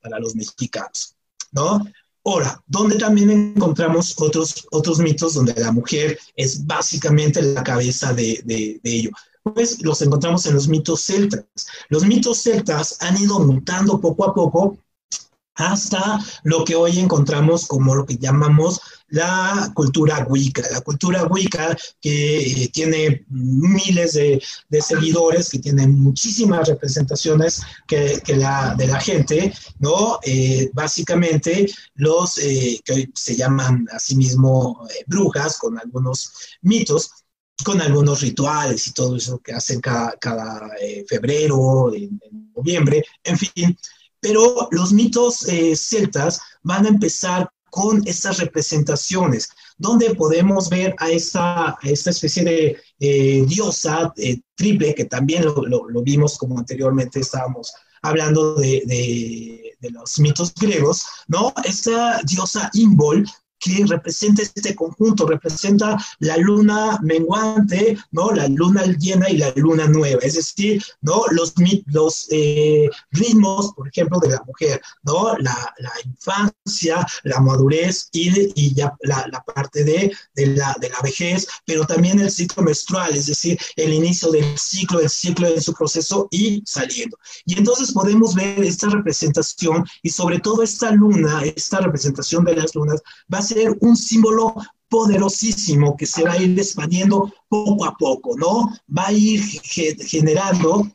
[0.00, 1.16] para los mexicanos,
[1.50, 1.84] ¿no?
[2.24, 8.40] Ahora, donde también encontramos otros, otros mitos donde la mujer es básicamente la cabeza de,
[8.44, 9.10] de, de ello.
[9.42, 11.44] Pues los encontramos en los mitos celtas.
[11.88, 14.78] Los mitos celtas han ido mutando poco a poco
[15.58, 20.62] hasta lo que hoy encontramos como lo que llamamos la cultura wicca.
[20.70, 24.40] La cultura wicca que eh, tiene miles de,
[24.80, 30.20] seguidores, que tiene muchísimas representaciones que, la, de la gente, ¿no?
[30.22, 36.30] Eh, básicamente los eh, que se llaman a sí mismo brujas con algunos
[36.62, 37.10] mitos,
[37.64, 40.70] con algunos rituales y todo eso que hacen cada, cada
[41.08, 42.20] febrero, en,
[42.54, 43.78] noviembre, en fin.
[44.20, 45.46] Pero los mitos
[45.76, 52.76] celtas van a empezar con estas representaciones, donde podemos ver a esta, esta especie de
[52.98, 60.52] eh, diosa eh, triple, que también lo, vimos como anteriormente estábamos hablando de, los mitos
[60.54, 61.52] griegos, ¿no?
[61.64, 63.24] Esta diosa Imbol
[63.58, 68.30] que representa este conjunto, representa la luna menguante, ¿no?
[68.30, 71.22] La luna llena y la luna nueva, es decir, ¿no?
[71.30, 71.54] Los,
[71.86, 75.36] los eh, ritmos, por ejemplo, de la mujer, ¿no?
[75.38, 80.90] La, la infancia, la madurez y, y ya la, la parte de, de, la, de
[80.90, 85.52] la vejez, pero también el ciclo menstrual, es decir, el inicio del ciclo, el ciclo
[85.52, 87.18] de su proceso y saliendo.
[87.44, 92.74] Y entonces podemos ver esta representación y sobre todo esta luna, esta representación de las
[92.74, 93.02] lunas,
[93.32, 94.54] va a ser un símbolo
[94.88, 98.72] poderosísimo que se va a ir expandiendo poco a poco, ¿no?
[98.88, 100.86] Va a ir generando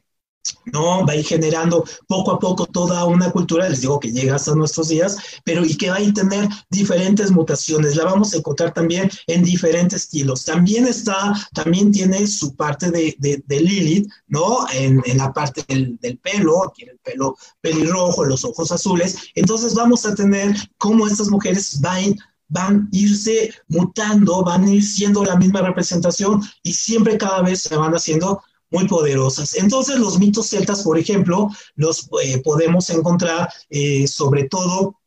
[0.66, 1.05] ¿no?
[1.05, 4.55] Va a ir generando poco a poco toda una cultura, les digo que llega hasta
[4.55, 9.09] nuestros días, pero y que va a tener diferentes mutaciones, la vamos a encontrar también
[9.28, 10.45] en diferentes estilos.
[10.45, 14.66] También está, también tiene su parte de, de, Lilith, ¿no?
[14.74, 20.05] En, la parte del, del, pelo, aquí el pelo pelirrojo, los ojos azules, entonces vamos
[20.05, 22.16] a tener cómo estas mujeres van
[22.53, 27.61] van a irse mutando, van a ir siendo la misma representación y siempre cada vez
[27.61, 29.55] se van haciendo muy poderosas.
[29.55, 34.99] Entonces los mitos celtas, por ejemplo, los eh, podemos encontrar eh, sobre todo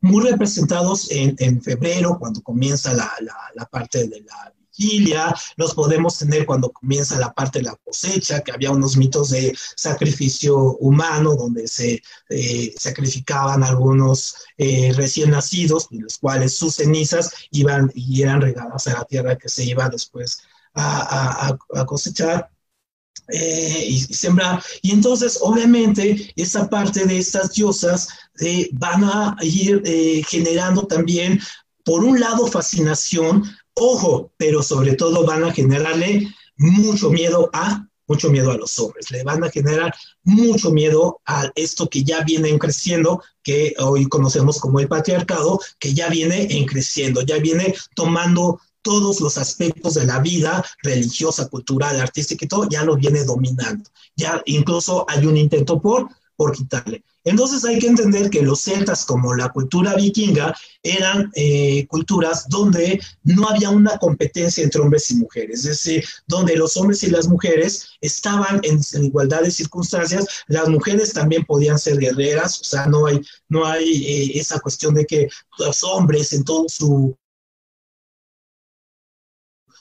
[0.00, 4.54] muy representados en, en febrero, cuando comienza la, la, la, parte de la
[5.56, 9.56] los podemos tener cuando comienza la parte de la cosecha, que había unos mitos de
[9.76, 17.30] sacrificio humano, donde se eh, sacrificaban algunos eh, recién nacidos, en los cuales sus cenizas
[17.50, 20.38] iban y eran regadas a la tierra que se iba después
[20.74, 21.56] a,
[21.86, 22.50] cosechar.
[23.30, 24.62] Eh, y, sembrar.
[24.80, 28.08] Y entonces, obviamente, esa parte de estas diosas
[28.72, 29.82] van a ir
[30.26, 31.38] generando también,
[31.84, 33.44] por un lado, fascinación,
[33.80, 39.10] Ojo, pero sobre todo van a generarle mucho miedo a mucho miedo a los hombres,
[39.10, 44.58] le van a generar mucho miedo a esto que ya viene creciendo, que hoy conocemos
[44.58, 50.06] como el patriarcado, que ya viene en creciendo, ya viene tomando todos los aspectos de
[50.06, 53.84] la vida religiosa, cultural, artística y todo, ya lo viene dominando.
[54.16, 56.08] Ya incluso hay un intento por
[56.38, 57.02] por quitarle.
[57.24, 63.00] Entonces hay que entender que los celtas, como la cultura vikinga, eran eh, culturas donde
[63.24, 67.26] no había una competencia entre hombres y mujeres, es decir, donde los hombres y las
[67.26, 72.86] mujeres estaban en, en igualdad de circunstancias, las mujeres también podían ser guerreras, o sea,
[72.86, 75.28] no hay, no hay eh, esa cuestión de que
[75.58, 77.17] los hombres en todo su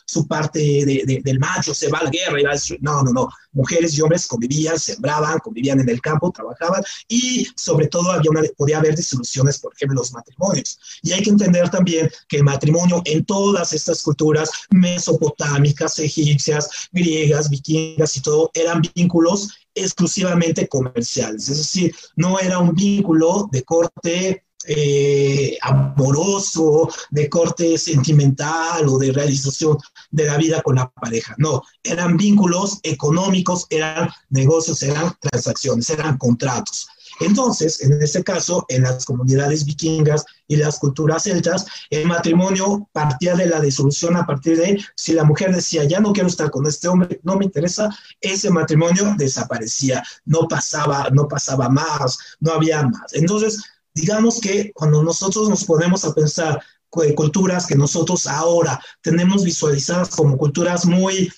[0.08, 3.03] su parte de, de, del macho, se va a la guerra y va a no,
[3.03, 8.12] no, no, mujeres y hombres convivían, sembraban, convivían en el campo, trabajaban y sobre todo
[8.12, 10.80] había una, podía haber disoluciones, por ejemplo, los matrimonios.
[11.01, 17.49] Y hay que entender también que el matrimonio en todas estas culturas mesopotámicas, egipcias, griegas,
[17.49, 24.47] vikingas y todo, eran vínculos exclusivamente comerciales, es decir, no era un vínculo de corte
[24.68, 29.78] eh, amoroso, de corte sentimental o de realización
[30.11, 31.36] de la vida con la pareja.
[31.38, 36.88] No, eran vínculos económicos, eran negocios, eran transacciones, eran contratos.
[37.20, 43.36] Entonces, en este caso, en las comunidades vikingas y las culturas celtas, el matrimonio partía
[43.36, 46.68] de la disolución a partir de si la mujer decía, ya no quiero estar con
[46.68, 47.89] este hombre, no me interesa,
[48.22, 53.13] ese matrimonio desaparecía, no pasaba, no pasaba más, no había más.
[53.13, 53.63] Entonces,
[53.98, 60.38] digamos que cuando nosotros nos ponemos a pensar culturas que nosotros ahora tenemos visualizadas como
[60.38, 61.30] culturas muy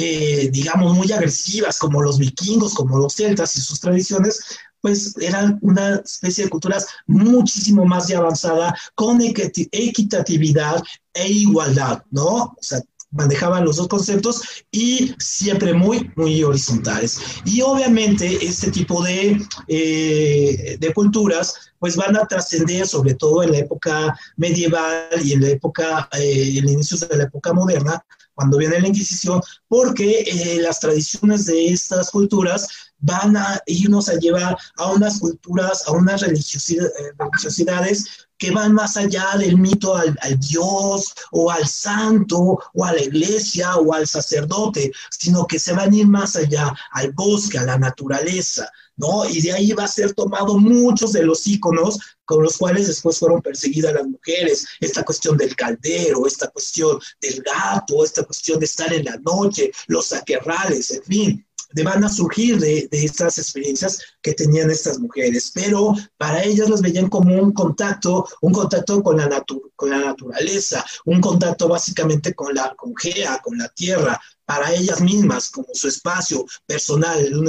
[0.00, 4.40] eh, digamos, muy agresivas, como los vikingos, como los celtas y sus tradiciones,
[4.80, 10.80] pues eran una especie de culturas muchísimo más avanzada, con equitatividad
[11.14, 12.28] e igualdad, ¿no?
[12.28, 12.80] O sea,
[13.10, 17.20] manejaban los dos conceptos y siempre muy, muy horizontales.
[17.44, 23.52] Y obviamente este tipo de, eh, de culturas pues van a trascender sobre todo en
[23.52, 28.04] la época medieval y en la época, eh, en inicios de la época moderna,
[28.34, 32.68] cuando viene la Inquisición, porque eh, las tradiciones de estas culturas
[33.00, 38.04] van a irnos a llevar a unas culturas, a unas religiosidades
[38.38, 43.76] que van más allá del mito al, Dios o al santo o a la iglesia
[43.76, 47.78] o al sacerdote, sino que se van a ir más allá al bosque, a la
[47.78, 49.28] naturaleza, ¿no?
[49.28, 53.18] Y de ahí va a ser tomado muchos de los íconos con los cuales después
[53.18, 58.66] fueron perseguidas las mujeres, esta cuestión del caldero, esta cuestión del gato, esta cuestión de
[58.66, 61.47] estar en la noche, los aquerrales, en fin,
[61.84, 67.08] van a surgir de, estas experiencias que tenían estas mujeres, pero para ellas las veían
[67.08, 69.44] como un contacto, un contacto con la,
[69.76, 75.00] con la naturaleza, un contacto básicamente con la con Gea, con la tierra, para ellas
[75.00, 77.48] mismas, como su espacio personal, un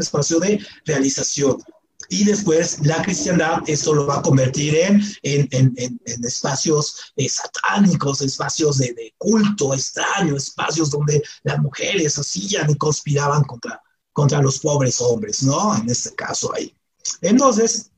[0.00, 1.58] espacio de realización
[2.12, 8.20] y después la cristiandad esto lo va a convertir en, en, en, espacios eh, satánicos,
[8.20, 13.82] espacios de, culto extraño, espacios donde las mujeres hacían y conspiraban contra,
[14.12, 15.74] contra los pobres hombres, ¿no?
[15.74, 16.76] En este caso ahí.
[17.22, 17.91] Entonces,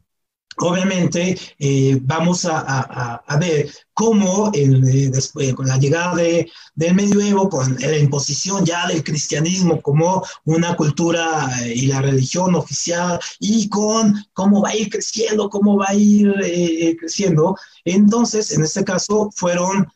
[0.59, 7.99] obviamente eh, vamos a, ver cómo el, después, con la llegada del medioevo, con la
[7.99, 14.63] imposición ya del cristianismo como una cultura eh, y la religión oficial, y con cómo
[14.63, 19.89] va a ir creciendo, cómo va a ir eh, creciendo, entonces en este caso fueron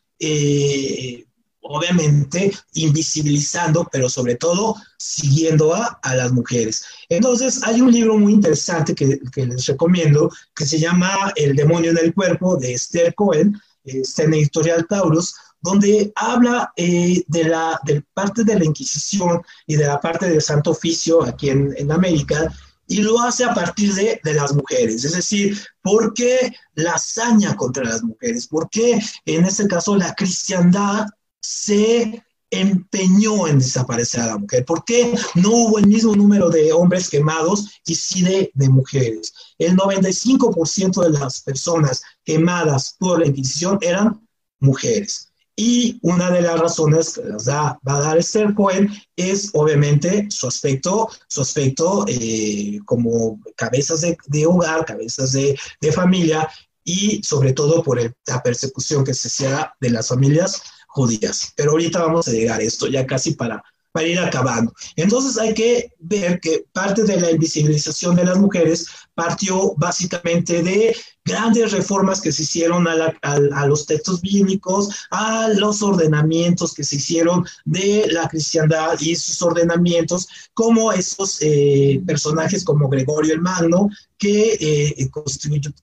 [1.61, 6.83] obviamente invisibilizando, pero sobre todo siguiendo a, a, las mujeres.
[7.09, 11.91] Entonces, hay un libro muy interesante que, que, les recomiendo, que se llama El demonio
[11.91, 17.79] en el cuerpo, de Esther Cohen, está en Editorial Taurus, donde habla eh, de la
[17.83, 21.91] de parte de la Inquisición y de la parte del Santo Oficio aquí en, en
[21.91, 22.51] América,
[22.87, 25.05] y lo hace a partir de, de, las mujeres.
[25.05, 28.47] Es decir, ¿por qué la hazaña contra las mujeres?
[28.47, 31.05] ¿Por qué en este caso la cristiandad
[31.41, 34.65] se empeñó en desaparecer a la mujer?
[34.65, 39.33] ¿Por qué no hubo el mismo número de hombres quemados y sí de, mujeres?
[39.57, 44.27] El 95% de las personas quemadas por la Inquisición eran
[44.59, 45.27] mujeres.
[45.55, 50.27] Y una de las razones que las da, va a dar Esther Cohen es obviamente
[50.29, 55.57] su aspecto, su aspecto eh, como cabezas de, hogar, cabezas de,
[55.91, 56.49] familia
[56.85, 60.61] y sobre todo por la persecución que se hacía de las familias
[60.99, 61.53] judías.
[61.55, 64.73] Pero ahorita vamos a llegar a esto ya casi para, para ir acabando.
[64.95, 70.95] Entonces hay que ver que parte de la invisibilización de las mujeres partió básicamente de
[71.25, 77.45] grandes reformas que se hicieron a, los textos bíblicos, a los ordenamientos que se hicieron
[77.65, 83.89] de la cristiandad y sus ordenamientos, como esos eh, personajes como Gregorio el Magno,
[84.19, 85.09] que eh,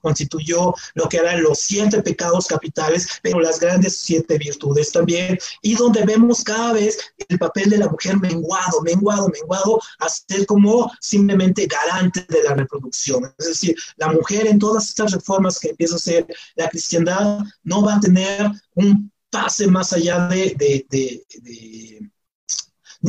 [0.01, 5.75] constituyó, lo que eran los siete pecados capitales, pero las grandes siete virtudes también, y
[5.75, 10.93] donde vemos cada vez el papel de la mujer menguado, menguado, menguado, a ser como
[11.01, 13.35] simplemente garante de la reproducción.
[13.39, 17.83] Es decir, la mujer en todas estas reformas que empieza a hacer la cristiandad no
[17.83, 22.11] va a tener un pase más allá de, de, de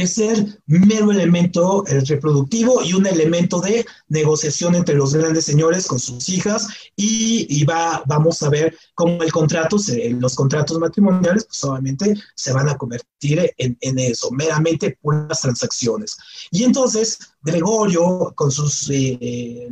[0.06, 5.98] ser mero elemento eh, reproductivo y un elemento de negociación entre los grandes señores con
[5.98, 9.78] sus hijas y, va, vamos a ver cómo el contrato,
[10.20, 16.18] los contratos matrimoniales, pues obviamente se van a convertir en, en eso, meramente puras transacciones.
[16.52, 17.18] Y entonces
[17.48, 19.70] Gregorio, con sus eh,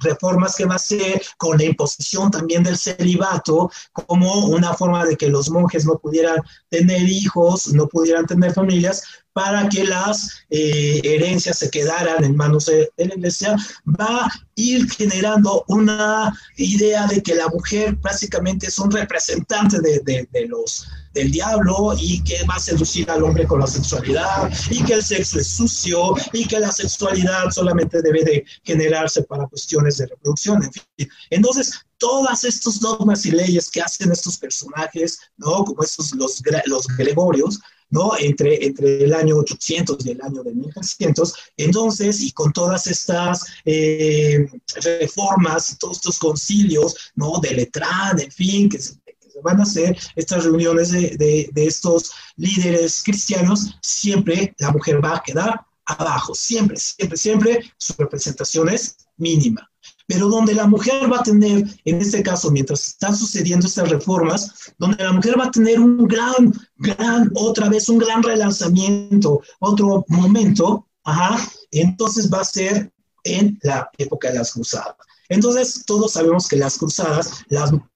[0.00, 5.16] reformas que va a hacer, con la imposición también del celibato, como una forma de
[5.16, 9.02] que los monjes no pudieran tener hijos, no pudieran tener familias,
[9.36, 14.90] para que las eh, herencias se quedaran en manos de, la iglesia, va a ir
[14.90, 21.30] generando una idea de que la mujer básicamente es un representante de, de los del
[21.30, 25.38] diablo y que va a seducir al hombre con la sexualidad y que el sexo
[25.38, 30.72] es sucio y que la sexualidad solamente debe de generarse para cuestiones de reproducción, en
[30.72, 31.08] fin.
[31.30, 35.64] Entonces, todas estos dogmas y leyes que hacen estos personajes, ¿no?
[35.64, 37.60] Como estos, los, los gregorios,
[37.90, 38.12] ¿no?
[38.18, 41.34] Entre, entre el año 800 y el año de 1300.
[41.56, 44.48] Entonces, y con todas estas eh,
[44.82, 47.38] reformas, todos estos concilios, ¿no?
[47.40, 48.98] De Letrán, en fin, que se
[49.42, 55.22] van a hacer estas reuniones de, de, estos líderes cristianos, siempre la mujer va a
[55.22, 59.70] quedar abajo, siempre, siempre, siempre su representación es mínima.
[60.06, 64.72] Pero donde la mujer va a tener, en este caso, mientras están sucediendo estas reformas,
[64.78, 70.04] donde la mujer va a tener un gran, gran, otra vez, un gran relanzamiento, otro
[70.08, 71.38] momento, ajá,
[71.70, 72.92] entonces va a ser
[73.24, 74.96] en la época de las cruzadas.
[75.28, 77.44] Entonces, todos sabemos que las cruzadas,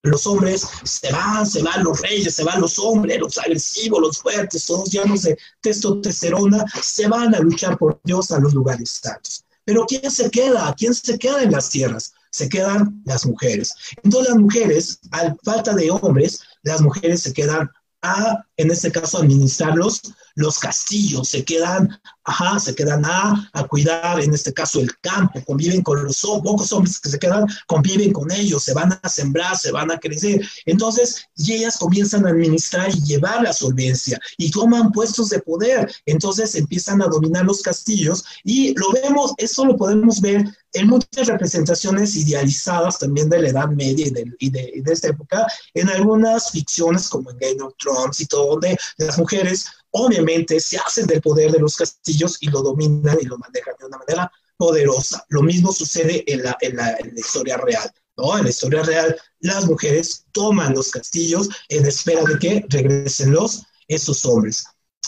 [0.03, 4.19] los hombres se van, se van los reyes, se van los hombres, los agresivos, los
[4.19, 9.45] fuertes, todos llenos de testosterona, se van a luchar por Dios a los lugares santos.
[9.71, 10.75] Pero ¿quién se queda?
[10.77, 12.13] ¿Quién se queda en las tierras?
[12.33, 13.73] Se quedan las mujeres.
[14.03, 17.71] Entonces las mujeres, al falta de hombres, las mujeres se quedan
[18.03, 20.03] a, en este caso, administrarlos
[20.41, 25.83] los castillos, se quedan, ajá, se quedan a, cuidar, en este caso, el campo, conviven
[25.83, 29.71] con los pocos hombres que se quedan, conviven con ellos, se van a sembrar, se
[29.71, 30.41] van a crecer.
[30.65, 35.93] Entonces, y ellas comienzan a administrar y llevar la solvencia y toman puestos de poder.
[36.07, 41.27] Entonces, empiezan a dominar los castillos y lo vemos, eso lo podemos ver en muchas
[41.27, 45.89] representaciones idealizadas también de la Edad Media y de, y de, de esta época, en
[45.89, 51.07] algunas ficciones como en Game of Thrones y todo, donde las mujeres obviamente se hacen
[51.07, 55.25] del poder de los castillos y lo dominan y lo manejan de una manera poderosa.
[55.29, 57.91] Lo mismo sucede en la, en la, historia real.
[58.17, 58.37] ¿no?
[58.37, 63.63] En la historia real, las mujeres toman los castillos en espera de que regresen los,
[63.89, 64.65] esos hombres.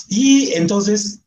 [0.09, 1.22] Y entonces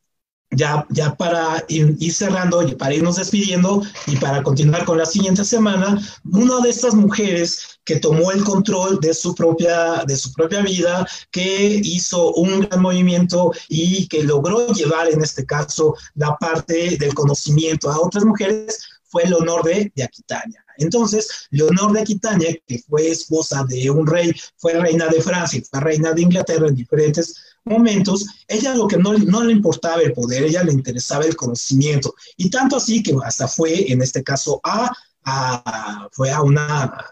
[0.56, 5.44] ya, ya para ir, cerrando y para irnos despidiendo y para continuar con la siguiente
[5.44, 6.00] semana,
[6.32, 11.08] una de estas mujeres que tomó el control de su propia, de su propia vida,
[11.32, 17.14] que hizo un gran movimiento y que logró llevar en este caso la parte del
[17.14, 20.66] conocimiento a otras mujeres, fue Leonor de, de Aquitania.
[20.78, 25.80] Entonces, Leonor de Aquitania, que fue esposa de un rey, fue reina de Francia, fue
[25.80, 27.36] reina de Inglaterra en diferentes
[27.66, 32.14] momentos, ella lo que no, no le importaba el poder, ella le interesaba el conocimiento.
[32.38, 34.92] Y tanto así que hasta fue, en este caso, a,
[35.24, 37.06] a fue a una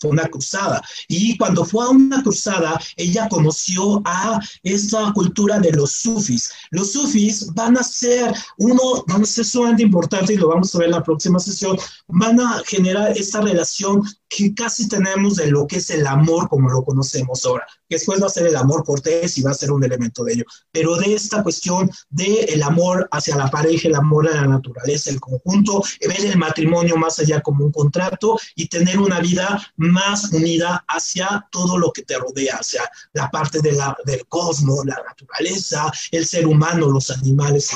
[0.00, 0.82] fue una cruzada.
[1.08, 6.52] Y cuando fue a una cruzada, ella conoció a esta cultura de los sufis.
[6.70, 10.78] Los sufis van a ser uno, van a ser sumamente importante y lo vamos a
[10.78, 15.66] ver en la próxima sesión, van a generar esta relación que casi tenemos de lo
[15.66, 17.66] que es el amor como lo conocemos ahora.
[17.88, 20.44] Después va a ser el amor cortés y va a ser un elemento de ello.
[20.70, 25.10] Pero de esta cuestión del el amor hacia la pareja, el amor a la naturaleza,
[25.10, 30.30] el conjunto, ver el matrimonio más allá como un contrato y tener una vida más
[30.32, 35.02] unida hacia todo lo que te rodea, hacia la parte de la, del cosmos, la
[35.06, 37.70] naturaleza, el ser humano, los animales,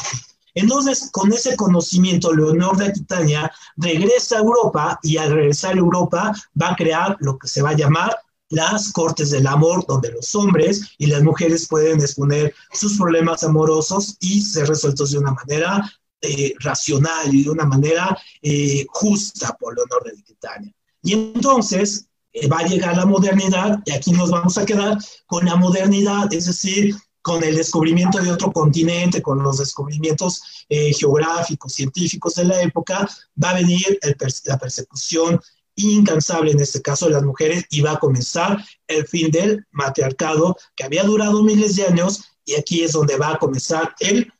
[0.55, 6.33] entonces, con ese conocimiento, Leonor de Aquitania regresa a Europa y al regresar a Europa
[6.61, 8.17] va a crear lo que se va a llamar
[8.51, 14.17] las cortes del amor, donde los hombres y las mujeres pueden exponer sus problemas amorosos
[14.21, 15.91] y ser resueltos de una manera
[16.21, 20.73] eh, racional y de una manera eh, justa por Leonor de Aquitania.
[21.03, 25.47] Y entonces eh, va a llegar la modernidad y aquí nos vamos a quedar con
[25.47, 31.73] la modernidad, es decir, con el descubrimiento de otro continente, con los descubrimientos eh, geográficos,
[31.73, 33.09] científicos de la época,
[33.43, 33.99] va a venir
[34.45, 35.41] la persecución
[35.77, 40.57] incansable, en este caso de las mujeres, y va a comenzar el fin del matriarcado
[40.75, 44.31] que había durado miles de años, y aquí es donde va a comenzar el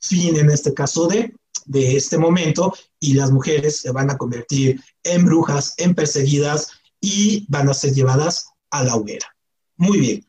[0.00, 1.34] fin, en este caso, de,
[1.66, 6.68] de este momento, y las mujeres se van a convertir en brujas, en perseguidas,
[7.00, 9.26] y van a ser llevadas a la hoguera.
[9.76, 10.26] Muy bien.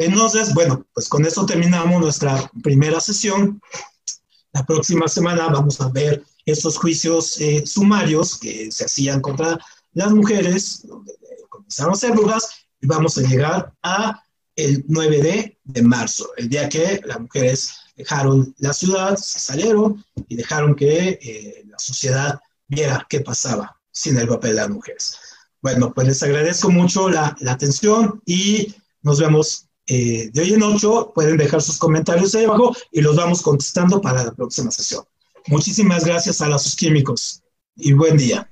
[0.00, 3.60] Entonces, bueno, pues con esto terminamos nuestra primera sesión.
[4.50, 9.58] La próxima semana vamos a ver estos juicios eh, sumarios que se hacían contra
[9.92, 11.12] las mujeres, donde
[11.50, 12.48] comenzaron a ser brujas,
[12.80, 14.24] y vamos a llegar a
[14.56, 20.02] el 9 de, de marzo, el día que las mujeres dejaron la ciudad, se salieron
[20.28, 25.18] y dejaron que eh, la sociedad viera qué pasaba sin el papel de las mujeres.
[25.60, 30.62] Bueno, pues les agradezco mucho la, la atención y nos vemos eh, de hoy en
[30.62, 31.12] ocho.
[31.14, 35.04] Pueden dejar sus comentarios ahí abajo y los vamos contestando para la próxima sesión.
[35.48, 37.42] Muchísimas gracias a los químicos
[37.76, 38.49] y buen día.